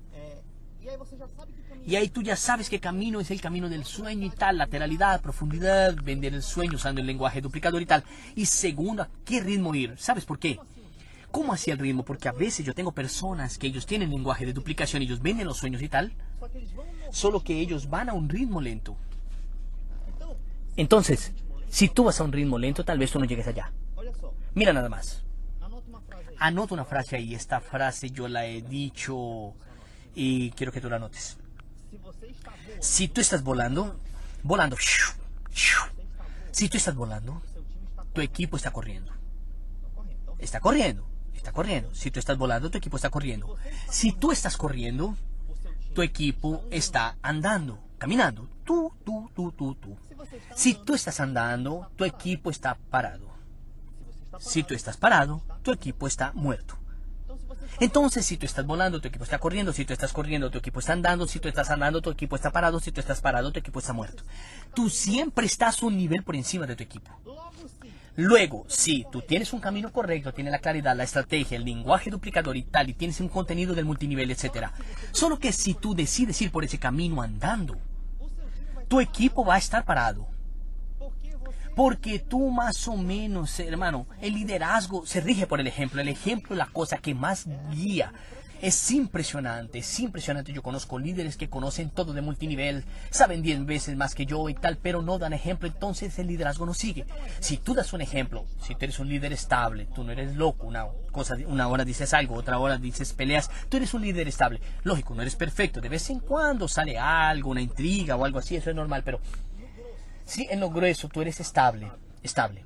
[1.85, 5.21] Y ahí tú ya sabes qué camino es el camino del sueño y tal, lateralidad,
[5.21, 8.03] profundidad, vender el sueño usando el lenguaje duplicador y tal.
[8.35, 9.95] Y segundo, ¿a qué ritmo ir?
[9.97, 10.59] ¿Sabes por qué?
[11.31, 12.03] ¿Cómo hacía el ritmo?
[12.03, 15.57] Porque a veces yo tengo personas que ellos tienen lenguaje de duplicación, ellos venden los
[15.57, 16.13] sueños y tal,
[17.11, 18.97] solo que ellos van a un ritmo lento.
[20.75, 21.33] Entonces,
[21.69, 23.71] si tú vas a un ritmo lento, tal vez tú no llegues allá.
[24.53, 25.23] Mira nada más.
[26.39, 27.33] Anota una frase ahí.
[27.33, 29.53] Esta frase yo la he dicho
[30.17, 31.37] y quiero que tú la notes.
[32.79, 33.99] Si tú estás volando,
[34.41, 34.75] volando,
[36.51, 37.39] si tú estás volando,
[38.13, 39.13] tu equipo está corriendo.
[40.39, 41.93] Está corriendo, está corriendo.
[41.93, 43.57] Si tú estás volando, tu equipo está corriendo.
[43.91, 45.15] Si tú estás corriendo,
[45.93, 47.79] tu equipo está andando.
[47.99, 48.49] caminando.
[48.63, 49.97] Tú, tú, tú, tú, tú.
[50.55, 53.29] Si tú estás andando, tu equipo está parado.
[54.39, 56.75] Si tú estás parado, tu equipo está muerto.
[57.79, 59.71] Entonces, si tú estás volando, tu equipo está corriendo.
[59.71, 61.27] Si tú estás corriendo, tu equipo está andando.
[61.27, 62.79] Si tú estás andando, tu equipo está parado.
[62.79, 64.23] Si tú estás parado, tu equipo está muerto.
[64.73, 67.11] Tú siempre estás un nivel por encima de tu equipo.
[68.15, 72.57] Luego, si tú tienes un camino correcto, tienes la claridad, la estrategia, el lenguaje duplicador
[72.57, 74.69] y tal, y tienes un contenido del multinivel, etc.
[75.11, 77.77] Solo que si tú decides ir por ese camino andando,
[78.87, 80.27] tu equipo va a estar parado.
[81.77, 86.01] Porque tú más o menos, hermano, el liderazgo se rige por el ejemplo.
[86.01, 88.11] El ejemplo es la cosa que más guía.
[88.63, 90.51] Es impresionante, es impresionante.
[90.51, 94.55] Yo conozco líderes que conocen todo de multinivel, saben 10 veces más que yo y
[94.55, 97.05] tal, pero no dan ejemplo, entonces el liderazgo no sigue.
[97.41, 100.65] Si tú das un ejemplo, si tú eres un líder estable, tú no eres loco,
[100.65, 104.59] una, cosa, una hora dices algo, otra hora dices peleas, tú eres un líder estable.
[104.81, 108.55] Lógico, no eres perfecto, de vez en cuando sale algo, una intriga o algo así,
[108.55, 109.21] eso es normal, pero
[110.27, 111.89] si en lo grueso tú eres estable,
[112.21, 112.65] estable.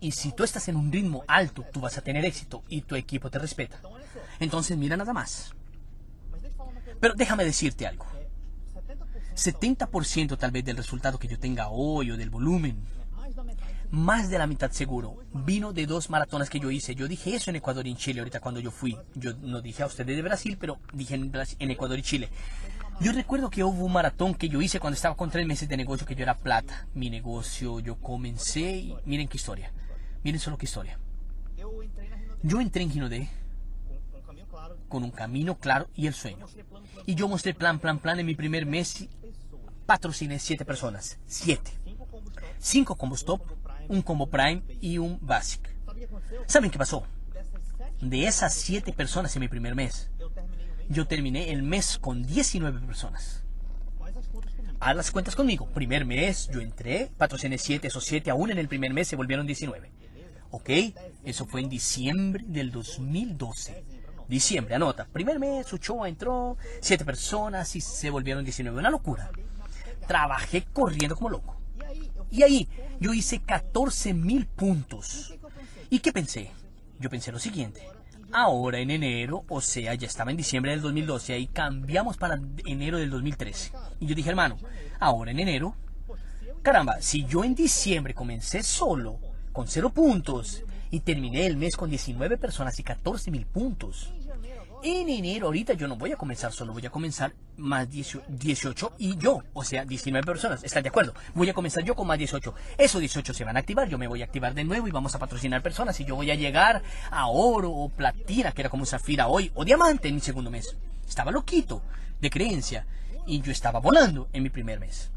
[0.00, 2.96] Y si tú estás en un ritmo alto, tú vas a tener éxito y tu
[2.96, 3.80] equipo te respeta.
[4.40, 5.54] Entonces mira nada más.
[7.00, 8.06] Pero déjame decirte algo.
[9.36, 12.84] 70% tal vez del resultado que yo tenga hoy o del volumen,
[13.90, 16.96] más de la mitad seguro, vino de dos maratones que yo hice.
[16.96, 18.98] Yo dije eso en Ecuador y en Chile ahorita cuando yo fui.
[19.14, 22.28] Yo no dije a ustedes de Brasil, pero dije en Ecuador y Chile.
[23.00, 25.76] Yo recuerdo que hubo un maratón que yo hice cuando estaba con tres meses de
[25.76, 26.88] negocio, que yo era plata.
[26.94, 29.72] Mi negocio, yo comencé y miren qué historia.
[30.24, 30.98] Miren solo qué historia.
[32.42, 33.30] Yo entré en Ginodé
[34.88, 36.46] con un camino claro y el sueño.
[37.06, 39.06] Y yo mostré plan, plan, plan en mi primer mes.
[39.86, 41.18] Patrociné siete personas.
[41.26, 41.70] Siete.
[42.58, 43.42] Cinco combos top,
[43.88, 45.70] un combo prime y un basic.
[46.46, 47.04] ¿Saben qué pasó?
[48.00, 50.10] De esas siete personas en mi primer mes,
[50.88, 53.42] yo terminé el mes con 19 personas.
[54.80, 55.66] Haz las cuentas conmigo.
[55.66, 59.46] Primer mes, yo entré, patrociné 7, esos 7 aún en el primer mes se volvieron
[59.46, 59.90] 19.
[60.50, 60.70] ¿Ok?
[61.24, 63.84] Eso fue en diciembre del 2012.
[64.28, 65.06] Diciembre, anota.
[65.12, 68.78] Primer mes, Uchoa entró, 7 personas y se volvieron 19.
[68.78, 69.30] Una locura.
[70.06, 71.56] Trabajé corriendo como loco.
[72.30, 72.68] Y ahí
[73.00, 75.34] yo hice 14 mil puntos.
[75.90, 76.50] ¿Y qué pensé?
[76.98, 77.97] Yo pensé lo siguiente
[78.32, 82.98] ahora en enero, o sea, ya estaba en diciembre del 2012, y cambiamos para enero
[82.98, 83.72] del 2013.
[84.00, 84.56] Y yo dije, hermano,
[85.00, 85.74] ahora en enero,
[86.62, 89.18] caramba, si yo en diciembre comencé solo,
[89.52, 94.12] con cero puntos, y terminé el mes con 19 personas y 14 mil puntos,
[94.82, 99.16] en enero, ahorita yo no voy a comenzar solo, voy a comenzar más 18 y
[99.16, 101.14] yo, o sea, 19 personas, ¿están de acuerdo?
[101.34, 102.54] Voy a comenzar yo con más 18.
[102.76, 105.14] Esos 18 se van a activar, yo me voy a activar de nuevo y vamos
[105.14, 108.86] a patrocinar personas y yo voy a llegar a oro o platina, que era como
[108.86, 110.76] zafira hoy, o diamante en mi segundo mes.
[111.08, 111.82] Estaba loquito
[112.20, 112.86] de creencia
[113.26, 115.10] y yo estaba volando en mi primer mes.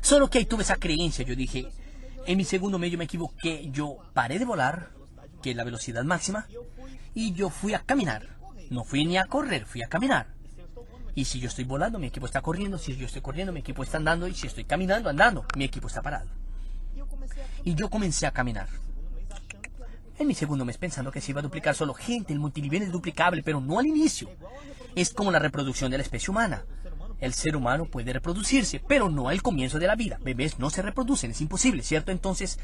[0.00, 1.66] Solo que ahí tuve esa creencia, yo dije,
[2.26, 4.90] en mi segundo mes yo me equivoqué, yo paré de volar,
[5.42, 6.46] que es la velocidad máxima,
[7.14, 8.34] y yo fui a caminar
[8.74, 10.26] no fui ni a correr, fui a caminar.
[11.14, 12.76] Y si yo estoy volando, mi equipo está corriendo.
[12.76, 14.26] Si yo estoy corriendo, mi equipo está andando.
[14.26, 16.28] Y si estoy caminando, andando, mi equipo está parado.
[17.62, 18.68] Y yo comencé a caminar.
[20.18, 22.92] En mi segundo mes pensando que se iba a duplicar solo gente, el multinivel es
[22.92, 24.28] duplicable, pero no al inicio.
[24.94, 26.64] Es como la reproducción de la especie humana.
[27.20, 30.18] El ser humano puede reproducirse, pero no al comienzo de la vida.
[30.22, 32.12] Bebés no se reproducen, es imposible, ¿cierto?
[32.12, 32.58] Entonces,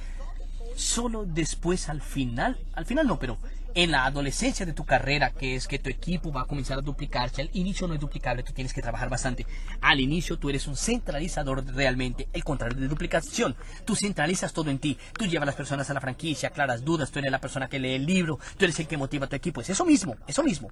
[0.77, 3.39] solo después al final, al final no, pero
[3.75, 6.83] en la adolescencia de tu carrera, que es que tu equipo va a comenzar a
[6.83, 9.47] duplicarse, al inicio no es duplicable, tú tienes que trabajar bastante.
[9.81, 13.57] Al inicio tú eres un centralizador realmente, el contrario de duplicación.
[13.85, 17.11] Tú centralizas todo en ti, tú llevas a las personas a la franquicia, aclaras dudas,
[17.11, 19.37] tú eres la persona que lee el libro, tú eres el que motiva a tu
[19.37, 19.61] equipo.
[19.61, 20.69] Es eso mismo, eso mismo.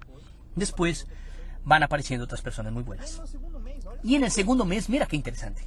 [0.55, 1.07] Después
[1.63, 3.21] van apareciendo otras personas muy buenas.
[4.03, 5.63] Y en el segundo mes, mira qué interesante.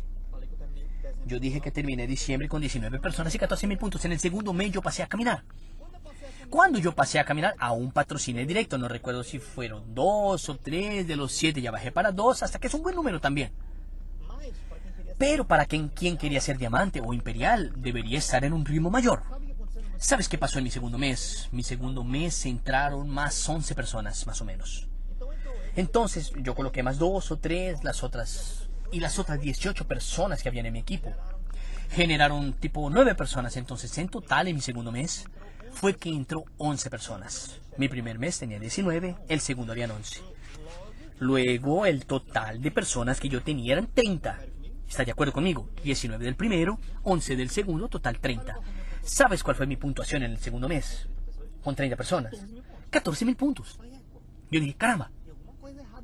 [1.26, 4.04] Yo dije que terminé diciembre con 19 personas y 14 mil puntos.
[4.04, 5.44] En el segundo mes yo pasé a caminar.
[6.52, 8.76] Cuando yo pasé a caminar, a un patrocinio directo.
[8.76, 11.62] No recuerdo si fueron dos o tres de los siete.
[11.62, 13.50] Ya bajé para dos, hasta que es un buen número también.
[15.16, 19.22] Pero para quien, quien quería ser diamante o imperial, debería estar en un ritmo mayor.
[19.96, 21.48] ¿Sabes qué pasó en mi segundo mes?
[21.52, 24.88] Mi segundo mes entraron más 11 personas, más o menos.
[25.74, 30.50] Entonces yo coloqué más dos o tres, las otras y las otras 18 personas que
[30.50, 31.14] habían en mi equipo
[31.92, 33.56] generaron tipo 9 personas.
[33.56, 35.26] Entonces, en total, en mi segundo mes,
[35.72, 37.60] fue que entró 11 personas.
[37.76, 40.20] Mi primer mes tenía 19, el segundo habían 11.
[41.18, 44.38] Luego, el total de personas que yo tenía eran 30.
[44.88, 45.68] ¿Está de acuerdo conmigo?
[45.82, 48.58] 19 del primero, 11 del segundo, total 30.
[49.02, 51.08] ¿Sabes cuál fue mi puntuación en el segundo mes?
[51.62, 52.34] Con 30 personas.
[52.90, 53.78] 14 mil puntos.
[54.50, 55.10] Yo dije, caramba,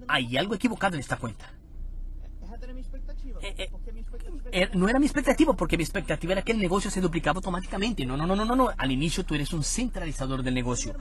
[0.08, 1.52] hay algo equivocado en esta cuenta.
[3.42, 3.70] eh, eh,
[4.74, 8.04] no era mi expectativa, porque mi expectativa era que el negocio se duplicaba automáticamente.
[8.06, 8.70] No, no, no, no, no.
[8.76, 10.94] Al inicio tú eres un centralizador del negocio.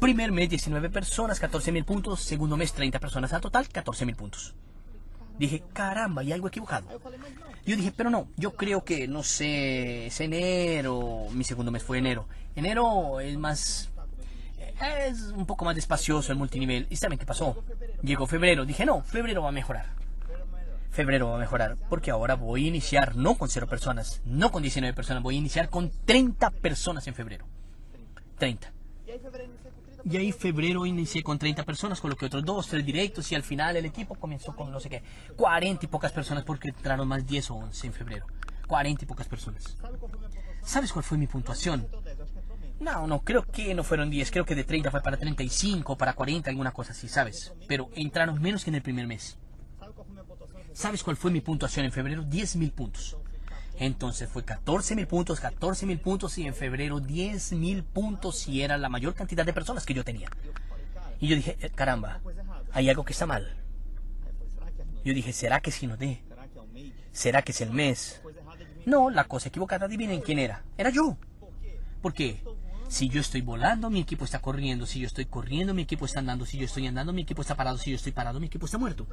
[0.00, 2.20] Primer mes 19 personas, 14 mil puntos.
[2.20, 4.54] Segundo mes 30 personas al total, 14 mil puntos.
[5.38, 6.86] Dije, caramba, hay algo equivocado.
[7.64, 11.98] Yo dije, pero no, yo creo que, no sé, es enero, mi segundo mes fue
[11.98, 12.26] enero.
[12.54, 13.88] Enero es más,
[14.80, 16.86] es un poco más despacioso el multinivel.
[16.90, 17.56] ¿Y saben qué pasó?
[18.02, 19.99] Llegó febrero, dije, no, febrero va a mejorar.
[20.90, 24.62] Febrero va a mejorar, porque ahora voy a iniciar no con 0 personas, no con
[24.62, 27.46] 19 personas, voy a iniciar con 30 personas en febrero.
[28.38, 28.72] 30.
[30.04, 33.76] Y ahí febrero inicié con 30 personas, coloqué otros dos, tres directos y al final
[33.76, 35.02] el equipo comenzó con no sé qué,
[35.36, 38.26] 40 y pocas personas porque entraron más 10 o 11 en febrero.
[38.66, 39.76] 40 y pocas personas.
[40.62, 41.86] ¿Sabes cuál fue mi puntuación?
[42.80, 46.14] No, no, creo que no fueron 10, creo que de 30 fue para 35, para
[46.14, 47.52] 40, alguna cosa así, ¿sabes?
[47.68, 49.36] Pero entraron menos que en el primer mes.
[50.80, 52.22] ¿Sabes cuál fue mi puntuación en febrero?
[52.22, 53.14] 10 mil puntos.
[53.78, 58.62] Entonces fue 14 mil puntos, 14 mil puntos y en febrero 10 mil puntos y
[58.62, 60.30] era la mayor cantidad de personas que yo tenía.
[61.20, 62.22] Y yo dije, eh, caramba,
[62.72, 63.58] hay algo que está mal.
[65.04, 66.22] Yo dije, ¿será que es de?
[67.12, 68.22] ¿Será que es el mes?
[68.86, 70.64] No, la cosa equivocada, adivinen quién era.
[70.78, 71.18] Era yo.
[72.00, 72.42] ¿Por qué?
[72.88, 74.86] Si yo estoy volando, mi equipo está corriendo.
[74.86, 76.46] Si yo estoy corriendo, mi equipo está andando.
[76.46, 77.76] Si yo estoy andando, mi equipo está parado.
[77.76, 79.06] Si yo estoy parado, mi equipo está muerto.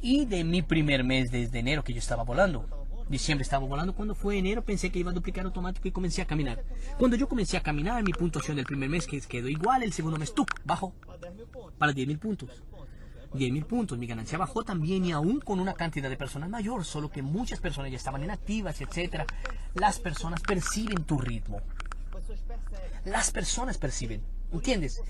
[0.00, 2.66] Y de mi primer mes desde enero que yo estaba volando,
[3.08, 3.94] diciembre estaba volando.
[3.94, 6.62] Cuando fue enero pensé que iba a duplicar automático y comencé a caminar.
[6.98, 10.18] Cuando yo comencé a caminar, mi puntuación del primer mes que quedó igual, el segundo
[10.18, 10.48] mes, ¡tuc!
[10.64, 10.94] bajó
[11.78, 12.62] para 10.000 puntos.
[13.32, 17.10] 10.000 puntos, mi ganancia bajó también y aún con una cantidad de personas mayor, solo
[17.10, 19.26] que muchas personas ya estaban inactivas, etcétera.
[19.74, 21.60] Las personas perciben tu ritmo.
[23.04, 25.00] Las personas perciben, ¿entiendes?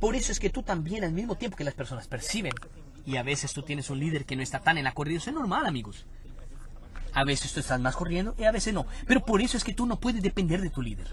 [0.00, 2.52] Por eso es que tú también al mismo tiempo que las personas perciben,
[3.06, 5.30] y a veces tú tienes un líder que no está tan en la corrida, eso
[5.30, 6.04] es normal, amigos.
[7.12, 8.84] A veces tú estás más corriendo y a veces no.
[9.06, 11.06] Pero por eso es que tú no puedes depender de tu líder,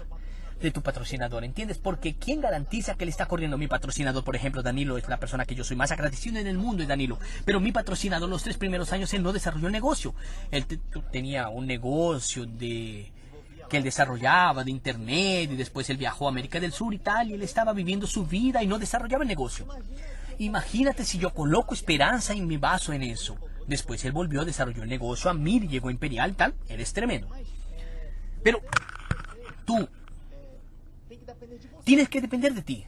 [0.60, 1.78] de tu patrocinador, ¿entiendes?
[1.78, 3.56] Porque ¿quién garantiza que él está corriendo?
[3.56, 6.58] Mi patrocinador, por ejemplo, Danilo, es la persona que yo soy más agradecido en el
[6.58, 7.18] mundo, es Danilo.
[7.44, 10.14] Pero mi patrocinador, los tres primeros años, él no desarrolló negocio.
[10.50, 10.66] Él
[11.10, 13.12] tenía un negocio de
[13.70, 17.30] que él desarrollaba de internet y después él viajó a América del Sur y tal,
[17.30, 19.66] y él estaba viviendo su vida y no desarrollaba el negocio.
[20.38, 23.36] Imagínate si yo coloco esperanza en mi vaso en eso.
[23.66, 26.54] Después él volvió, desarrolló el negocio a mil, llegó a Imperial, tal.
[26.68, 27.28] Eres tremendo.
[28.42, 28.60] Pero
[29.64, 29.88] tú
[31.84, 32.84] tienes que depender de ti.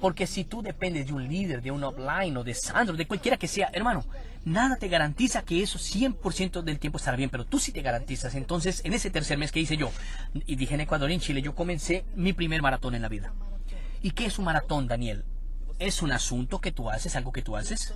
[0.00, 3.38] Porque si tú dependes de un líder, de un offline o de Sandro, de cualquiera
[3.38, 4.04] que sea, hermano,
[4.44, 8.34] nada te garantiza que eso 100% del tiempo estará bien, pero tú sí te garantizas.
[8.34, 9.90] Entonces, en ese tercer mes que hice yo,
[10.34, 13.32] y dije en Ecuador y en Chile, yo comencé mi primer maratón en la vida.
[14.02, 15.24] ¿Y qué es un maratón, Daniel?
[15.78, 17.94] Es un asunto que tú haces, algo que tú haces,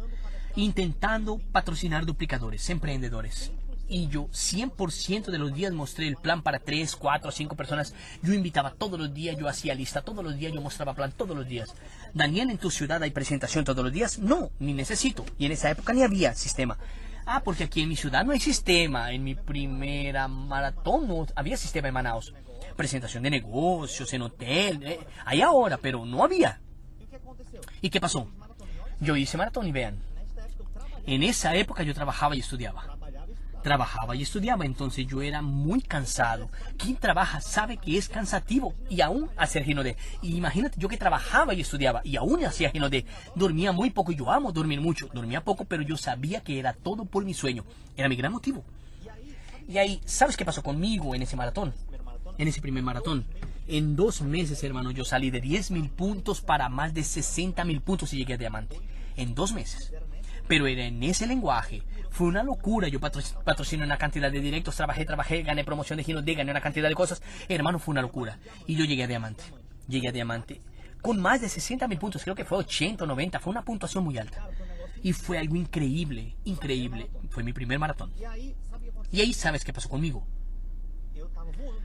[0.57, 3.53] intentando patrocinar duplicadores, emprendedores.
[3.91, 7.95] Y yo 100% de los días mostré el plan para 3, 4, 5 personas.
[8.23, 11.35] Yo invitaba todos los días, yo hacía lista todos los días, yo mostraba plan todos
[11.35, 11.75] los días.
[12.12, 14.19] Daniel, ¿en tu ciudad hay presentación todos los días?
[14.19, 15.25] No, ni necesito.
[15.38, 16.77] Y en esa época ni había sistema.
[17.25, 19.12] Ah, porque aquí en mi ciudad no hay sistema.
[19.12, 22.35] En mi primera maratón no había sistema en Manaus.
[22.77, 24.83] Presentación de negocios, en hotel.
[24.83, 26.61] Eh, hay ahora, pero no había.
[27.81, 28.29] ¿Y qué pasó?
[29.01, 29.99] Yo hice maratón y vean,
[31.07, 32.99] en esa época yo trabajaba y estudiaba.
[33.63, 36.51] Trabajaba y estudiaba, entonces yo era muy cansado.
[36.77, 41.55] Quien trabaja sabe que es cansativo y aún hacer de Y imagínate, yo que trabajaba
[41.55, 45.09] y estudiaba y aún hacía de Dormía muy poco yo amo dormir mucho.
[45.13, 47.65] Dormía poco, pero yo sabía que era todo por mi sueño.
[47.97, 48.63] Era mi gran motivo.
[49.67, 51.75] Y ahí, ¿sabes qué pasó conmigo en ese maratón?
[52.37, 53.25] En ese primer maratón.
[53.69, 57.81] En dos meses, hermano, yo salí de 10 mil puntos para más de 60 mil
[57.81, 58.81] puntos y llegué a diamante.
[59.17, 59.93] En dos meses
[60.47, 61.83] pero era en ese lenguaje.
[62.09, 62.89] Fue una locura.
[62.89, 66.63] Yo patrociné una cantidad de directos, trabajé, trabajé, gané promoción de Gino D, gané una
[66.63, 67.21] cantidad de cosas.
[67.51, 68.39] Hermano, fue una locura.
[68.67, 69.45] Y yo llegué a diamante.
[69.89, 70.63] Llegué a diamante
[71.01, 74.05] con más de 60 mil puntos, creo que fue 80 o 90, fue una puntuación
[74.05, 74.49] muy alta.
[75.03, 77.09] Y fue algo increíble, increíble.
[77.31, 78.13] Fue mi primer maratón.
[79.13, 80.27] Y ahí sabes qué pasó conmigo.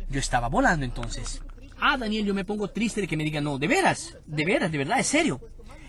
[0.09, 1.41] Yo estaba volando entonces.
[1.85, 4.71] Ah, Daniel, yo me pongo triste de que me digan, no, de veras, de veras,
[4.71, 5.41] de verdad, es serio.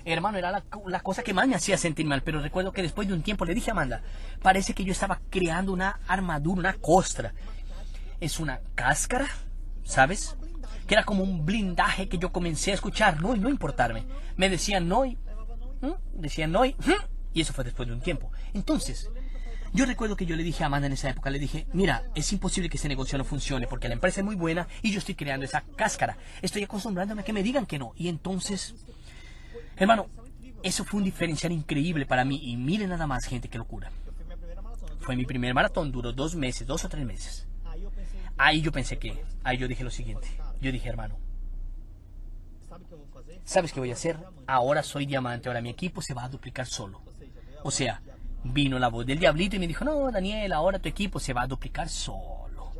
[0.05, 3.15] Hermano, era la, cosa que más me hacía sentir mal, pero recuerdo que después de
[3.15, 4.03] un tiempo le dije a Amanda,
[4.43, 7.33] parece que yo estaba creando una armadura, una costra.
[8.19, 9.29] Es una cáscara,
[9.85, 10.37] ¿sabes?
[10.88, 14.05] Que era como un blindaje que yo comencé a escuchar, no y no importarme.
[14.37, 15.17] Me decían no y...
[16.13, 16.75] Decían no y...
[17.33, 18.33] Y eso fue después de un tiempo.
[18.53, 19.11] Entonces,
[19.75, 22.33] yo recuerdo que yo le dije a Amanda en esa época, le dije, mira, es
[22.33, 25.14] imposible que ese negocio no funcione porque la empresa es muy buena y yo estoy
[25.14, 26.16] creando esa cáscara.
[26.40, 27.92] Estoy acostumbrándome a que me digan que no.
[27.96, 28.75] Y entonces
[29.77, 30.08] Hermano,
[30.62, 33.90] eso fue un diferencial increíble para mí y miren nada más gente, qué locura.
[35.00, 37.46] Fue mi primer maratón, duró dos meses, dos o tres meses.
[38.37, 40.29] Ahí yo pensé que, ahí yo dije lo siguiente.
[40.60, 41.18] Yo dije, hermano,
[43.44, 44.18] ¿sabes qué voy a hacer?
[44.46, 47.02] Ahora soy diamante, ahora mi equipo se va a duplicar solo.
[47.64, 48.00] O sea,
[48.45, 51.42] vino la voz del diablito y me dijo, no, Daniel, ahora tu equipo se va
[51.42, 52.73] a duplicar solo.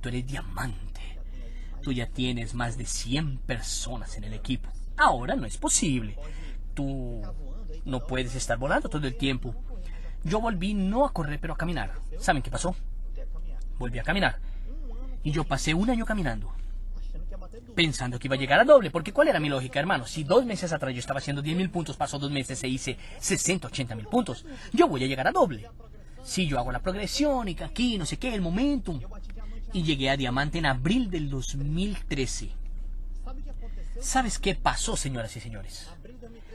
[0.00, 1.18] Tú eres diamante.
[1.80, 4.68] Tú ya tienes más de 100 personas en el equipo.
[4.96, 6.16] Ahora no es posible.
[6.74, 7.22] Tú
[7.84, 9.54] no puedes estar volando todo el tiempo.
[10.24, 11.92] Yo volví no a correr, pero a caminar.
[12.18, 12.76] ¿Saben qué pasó?
[13.78, 14.38] Volví a caminar.
[15.24, 16.52] Y yo pasé un año caminando.
[17.74, 20.06] Pensando que iba a llegar a doble, porque ¿cuál era mi lógica, hermano?
[20.06, 22.98] Si dos meses atrás yo estaba haciendo 10 mil puntos, pasó dos meses e hice
[23.18, 25.68] 60, 80 mil puntos, yo voy a llegar a doble.
[26.22, 29.00] Si yo hago la progresión y aquí, no sé qué, el momentum.
[29.72, 32.50] Y llegué a diamante en abril del 2013.
[34.00, 35.88] ¿Sabes qué pasó, señoras y señores?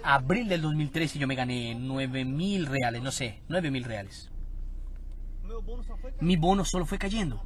[0.03, 4.30] Abril del 2013 yo me gané 9 mil reales, no sé, 9 mil reales.
[6.22, 7.43] Mi bono solo fue cayendo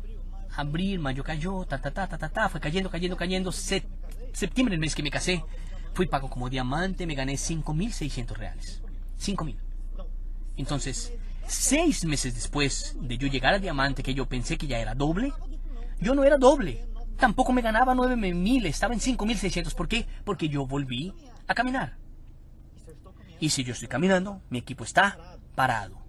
[0.56, 3.52] abril, mayo cayó, ta, ta, ta, ta, ta, ta, fue cayendo, cayendo, cayendo.
[3.52, 5.44] septiembre, el mes que me casé,
[5.94, 8.82] fui pago como diamante, me gané 5.600 reales.
[9.20, 9.56] 5.000.
[10.58, 11.14] Entonces,
[11.48, 15.34] seis meses después de yo llegar a diamante, que yo pensé que ya era doble,
[16.00, 16.86] yo no era doble.
[17.18, 19.76] Tampoco me ganaba 9.000, estaba en 5.600.
[19.76, 20.08] ¿Por qué?
[20.24, 21.14] Porque yo volví
[21.48, 21.98] a caminar.
[23.40, 26.01] Y si yo estoy caminando, mi equipo está parado.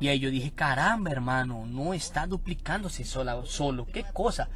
[0.00, 3.86] Y ahí yo dije, caramba, hermano, no está duplicándose sola, solo.
[3.86, 4.48] ¿Qué cosa?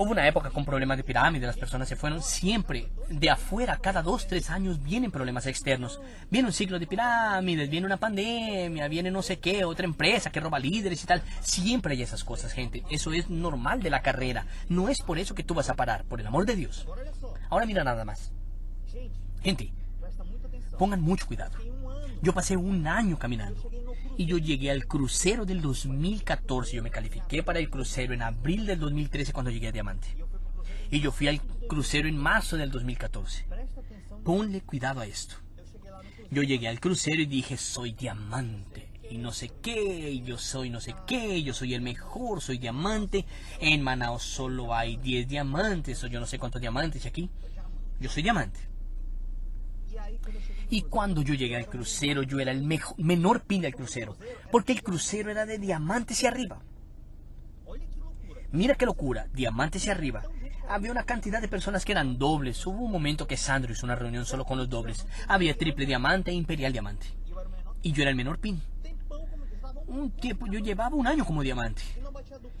[0.00, 4.00] Hubo una época con problemas de pirámide, las personas se fueron siempre de afuera, cada
[4.00, 6.00] dos, tres años vienen problemas externos.
[6.30, 10.38] Viene un ciclo de pirámides, viene una pandemia, viene no sé qué, otra empresa que
[10.38, 11.20] roba líderes y tal.
[11.40, 12.84] Siempre hay esas cosas, gente.
[12.90, 14.46] Eso es normal de la carrera.
[14.68, 16.86] No es por eso que tú vas a parar, por el amor de Dios.
[17.50, 18.30] Ahora mira nada más.
[19.42, 19.72] Gente,
[20.78, 21.58] pongan mucho cuidado.
[22.22, 23.68] Yo pasé un año caminando
[24.18, 26.76] y yo llegué al crucero del 2014.
[26.76, 30.08] Yo me califiqué para el crucero en abril del 2013 cuando llegué a Diamante.
[30.90, 33.46] Y yo fui al crucero en marzo del 2014.
[34.24, 35.36] Ponle cuidado a esto.
[36.32, 38.88] Yo llegué al crucero y dije, soy diamante.
[39.08, 43.24] Y no sé qué, yo soy no sé qué, yo soy el mejor, soy diamante.
[43.60, 47.30] En Manaus solo hay 10 diamantes, o yo no sé cuántos diamantes aquí.
[48.00, 48.67] Yo soy diamante.
[50.70, 54.16] Y cuando yo llegué al crucero, yo era el menor pin del crucero,
[54.50, 56.60] porque el crucero era de diamantes y arriba.
[58.50, 60.22] Mira qué locura, diamantes y arriba.
[60.68, 62.66] Había una cantidad de personas que eran dobles.
[62.66, 65.06] Hubo un momento que Sandro hizo una reunión solo con los dobles.
[65.26, 67.06] Había triple diamante e imperial diamante.
[67.82, 68.60] Y yo era el menor pin.
[69.88, 71.82] Un tiempo, yo llevaba un año como diamante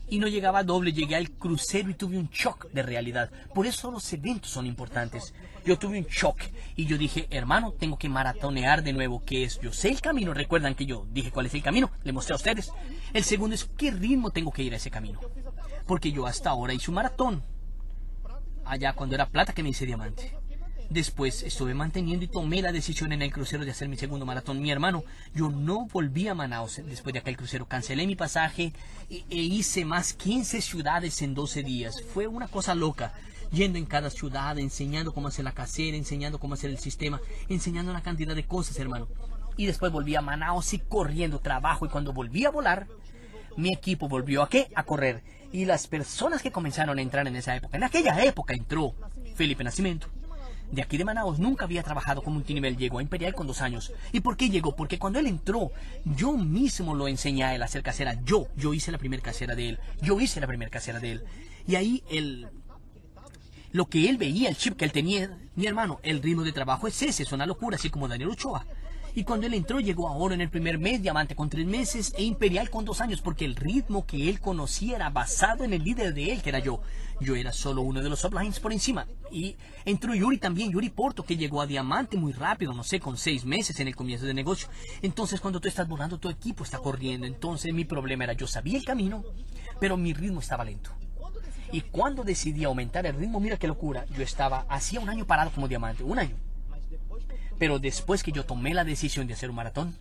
[0.08, 3.30] y no llegaba a doble, llegué al crucero y tuve un shock de realidad.
[3.54, 5.34] Por eso los eventos son importantes.
[5.64, 6.40] Yo tuve un shock
[6.74, 9.60] y yo dije, hermano, tengo que maratonear de nuevo, ¿qué es?
[9.60, 12.36] Yo sé el camino, recuerdan que yo dije cuál es el camino, le mostré a
[12.36, 12.72] ustedes.
[13.12, 15.20] El segundo es qué ritmo tengo que ir a ese camino.
[15.86, 17.42] Porque yo hasta ahora hice un maratón.
[18.64, 20.34] Allá cuando era plata que me hice diamante.
[20.90, 24.62] Después estuve manteniendo y tomé la decisión en el crucero de hacer mi segundo maratón.
[24.62, 27.66] Mi hermano, yo no volví a Manaus después de aquel crucero.
[27.66, 28.72] Cancelé mi pasaje
[29.10, 32.02] e, e hice más 15 ciudades en 12 días.
[32.14, 33.12] Fue una cosa loca.
[33.52, 37.20] Yendo en cada ciudad, enseñando cómo hacer la casera, enseñando cómo hacer el sistema,
[37.50, 39.08] enseñando una cantidad de cosas, hermano.
[39.58, 41.84] Y después volví a Manaus y corriendo trabajo.
[41.84, 42.86] Y cuando volví a volar,
[43.58, 44.70] mi equipo volvió a qué?
[44.74, 45.22] A correr.
[45.52, 48.94] Y las personas que comenzaron a entrar en esa época, en aquella época entró
[49.34, 50.08] Felipe Nacimiento,
[50.70, 53.92] de aquí de Manaus nunca había trabajado como multinivel, llegó a Imperial con dos años.
[54.12, 54.76] ¿Y por qué llegó?
[54.76, 55.72] Porque cuando él entró,
[56.04, 58.20] yo mismo lo enseñé a él a hacer casera.
[58.24, 59.78] Yo, yo hice la primera casera de él.
[60.02, 61.24] Yo hice la primera casera de él.
[61.66, 62.48] Y ahí él,
[63.72, 66.86] lo que él veía, el chip que él tenía, mi hermano, el ritmo de trabajo
[66.86, 68.64] es ese, es una locura, así como Daniel Ochoa.
[69.18, 72.14] Y cuando él entró, llegó a oro en el primer mes, diamante con tres meses
[72.16, 75.82] e imperial con dos años, porque el ritmo que él conocía era basado en el
[75.82, 76.80] líder de él, que era yo.
[77.20, 79.08] Yo era solo uno de los sublines por encima.
[79.32, 83.16] Y entró Yuri también, Yuri Porto, que llegó a diamante muy rápido, no sé, con
[83.16, 84.68] seis meses en el comienzo del negocio.
[85.02, 87.26] Entonces, cuando tú estás volando, tu equipo está corriendo.
[87.26, 89.24] Entonces, mi problema era, yo sabía el camino,
[89.80, 90.92] pero mi ritmo estaba lento.
[91.72, 95.50] Y cuando decidí aumentar el ritmo, mira qué locura, yo estaba hacía un año parado
[95.50, 96.36] como diamante, un año.
[97.58, 99.96] Pero después que yo tomé la decisión de hacer un maratón,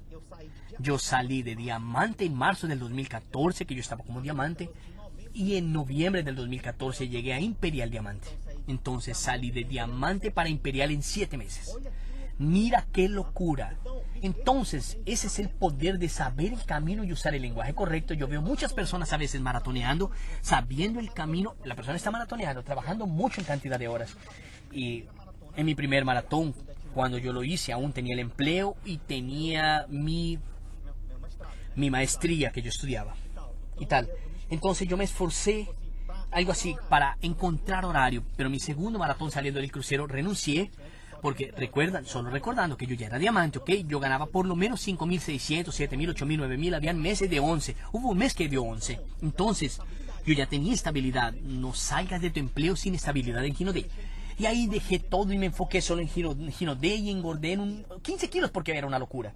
[0.80, 4.70] yo salí de diamante en marzo del 2014, que yo estaba como diamante,
[5.34, 8.28] y en noviembre del 2014 llegué a Imperial Diamante.
[8.68, 11.78] Entonces salí de diamante para Imperial en siete meses.
[12.38, 13.78] Mira qué locura.
[14.22, 18.14] Entonces, ese es el poder de saber el camino y usar el lenguaje correcto.
[18.14, 21.56] Yo veo muchas personas a veces maratoneando, sabiendo el camino.
[21.64, 24.16] La persona está maratoneando, trabajando mucho en cantidad de horas.
[24.72, 25.06] Y
[25.56, 26.54] en mi primer maratón,
[26.98, 30.40] cuando yo lo hice, aún tenía el empleo y tenía mi
[31.76, 33.14] mi maestría que yo estudiaba
[33.80, 34.10] y tal.
[34.50, 35.70] Entonces yo me esforcé,
[36.32, 40.72] algo así, para encontrar horario, pero mi segundo maratón saliendo del crucero renuncié
[41.22, 43.70] porque recuerdan, solo recordando que yo ya era diamante, ¿ok?
[43.88, 47.76] Yo ganaba por lo menos 5.600, 7.000, 8.000, 9.000, habían meses de 11.
[47.92, 49.00] Hubo un mes que dio 11.
[49.22, 49.80] Entonces,
[50.26, 51.34] yo ya tenía estabilidad.
[51.44, 53.88] No salgas de tu empleo sin estabilidad en Gino D.
[54.38, 57.60] Y ahí dejé todo y me enfoqué solo en Gino, Gino D y engordé en
[57.60, 59.34] un 15 kilos porque era una locura.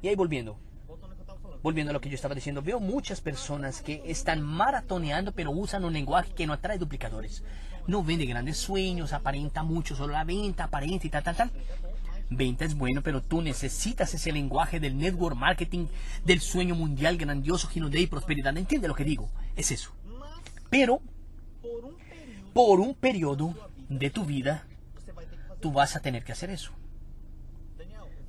[0.00, 0.58] Y ahí volviendo.
[1.62, 5.84] Volviendo a lo que yo estaba diciendo, veo muchas personas que están maratoneando pero usan
[5.84, 7.42] un lenguaje que no atrae duplicadores.
[7.86, 11.50] No vende grandes sueños, aparenta mucho, solo la venta, aparenta y tal, tal, tal.
[12.30, 15.86] Venta es bueno, pero tú necesitas ese lenguaje del network marketing,
[16.24, 18.56] del sueño mundial grandioso, Gino de y prosperidad.
[18.56, 19.28] ¿Entiende lo que digo?
[19.54, 19.92] Es eso.
[20.68, 21.00] Pero,
[22.56, 23.52] por un periodo
[23.90, 24.66] de tu vida,
[25.60, 26.72] tú vas a tener que hacer eso.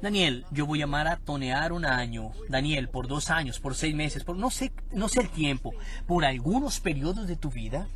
[0.01, 2.33] Daniel, yo voy a maratonear un año.
[2.49, 5.73] Daniel, por dos años, por seis meses, por no sé, no sé el tiempo,
[6.07, 7.87] por algunos periodos de tu vida,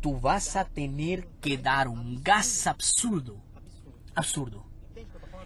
[0.00, 3.36] tú vas a tener que dar un gas absurdo.
[4.14, 4.64] Absurdo.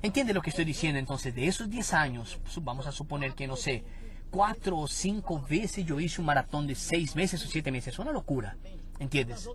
[0.00, 1.00] ¿Entiende lo que estoy diciendo?
[1.00, 3.82] Entonces, de esos 10 años, vamos a suponer que, no sé,
[4.30, 7.98] cuatro o cinco veces yo hice un maratón de seis meses o siete meses.
[7.98, 8.56] Una locura.
[9.00, 9.48] ¿Entiendes?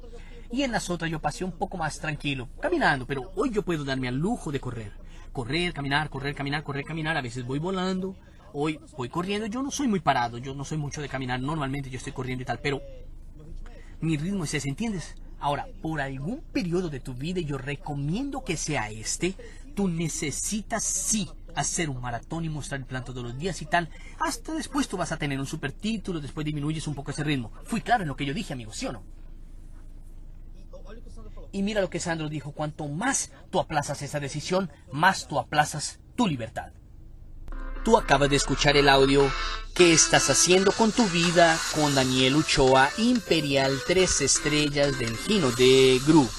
[0.52, 3.84] Y en las otras yo pasé un poco más tranquilo, caminando, pero hoy yo puedo
[3.84, 4.92] darme al lujo de correr.
[5.32, 7.16] Correr, caminar, correr, caminar, correr, caminar.
[7.18, 8.16] A veces voy volando,
[8.52, 9.46] hoy voy corriendo.
[9.46, 11.40] Yo no soy muy parado, yo no soy mucho de caminar.
[11.40, 12.82] Normalmente yo estoy corriendo y tal, pero
[14.02, 15.16] mi ritmo es ese, ¿entiendes?
[15.40, 19.36] Ahora, por algún periodo de tu vida, yo recomiendo que sea este,
[19.76, 23.90] tú necesitas sí hacer un maratón y mostrar el plan todos los días y tal.
[24.20, 27.52] Hasta después tú vas a tener un super título, después disminuyes un poco ese ritmo.
[27.66, 29.04] Fui claro en lo que yo dije, amigo, ¿sí o no?
[31.52, 36.00] Y mira lo que Sandro dijo, cuanto más tú aplazas esa decisión, más tú aplazas
[36.16, 36.72] tu libertad.
[37.84, 39.30] Tú acabas de escuchar el audio
[39.74, 41.58] ¿Qué estás haciendo con tu vida?
[41.74, 46.30] con Daniel Uchoa, Imperial 3 estrellas del Gino de Group.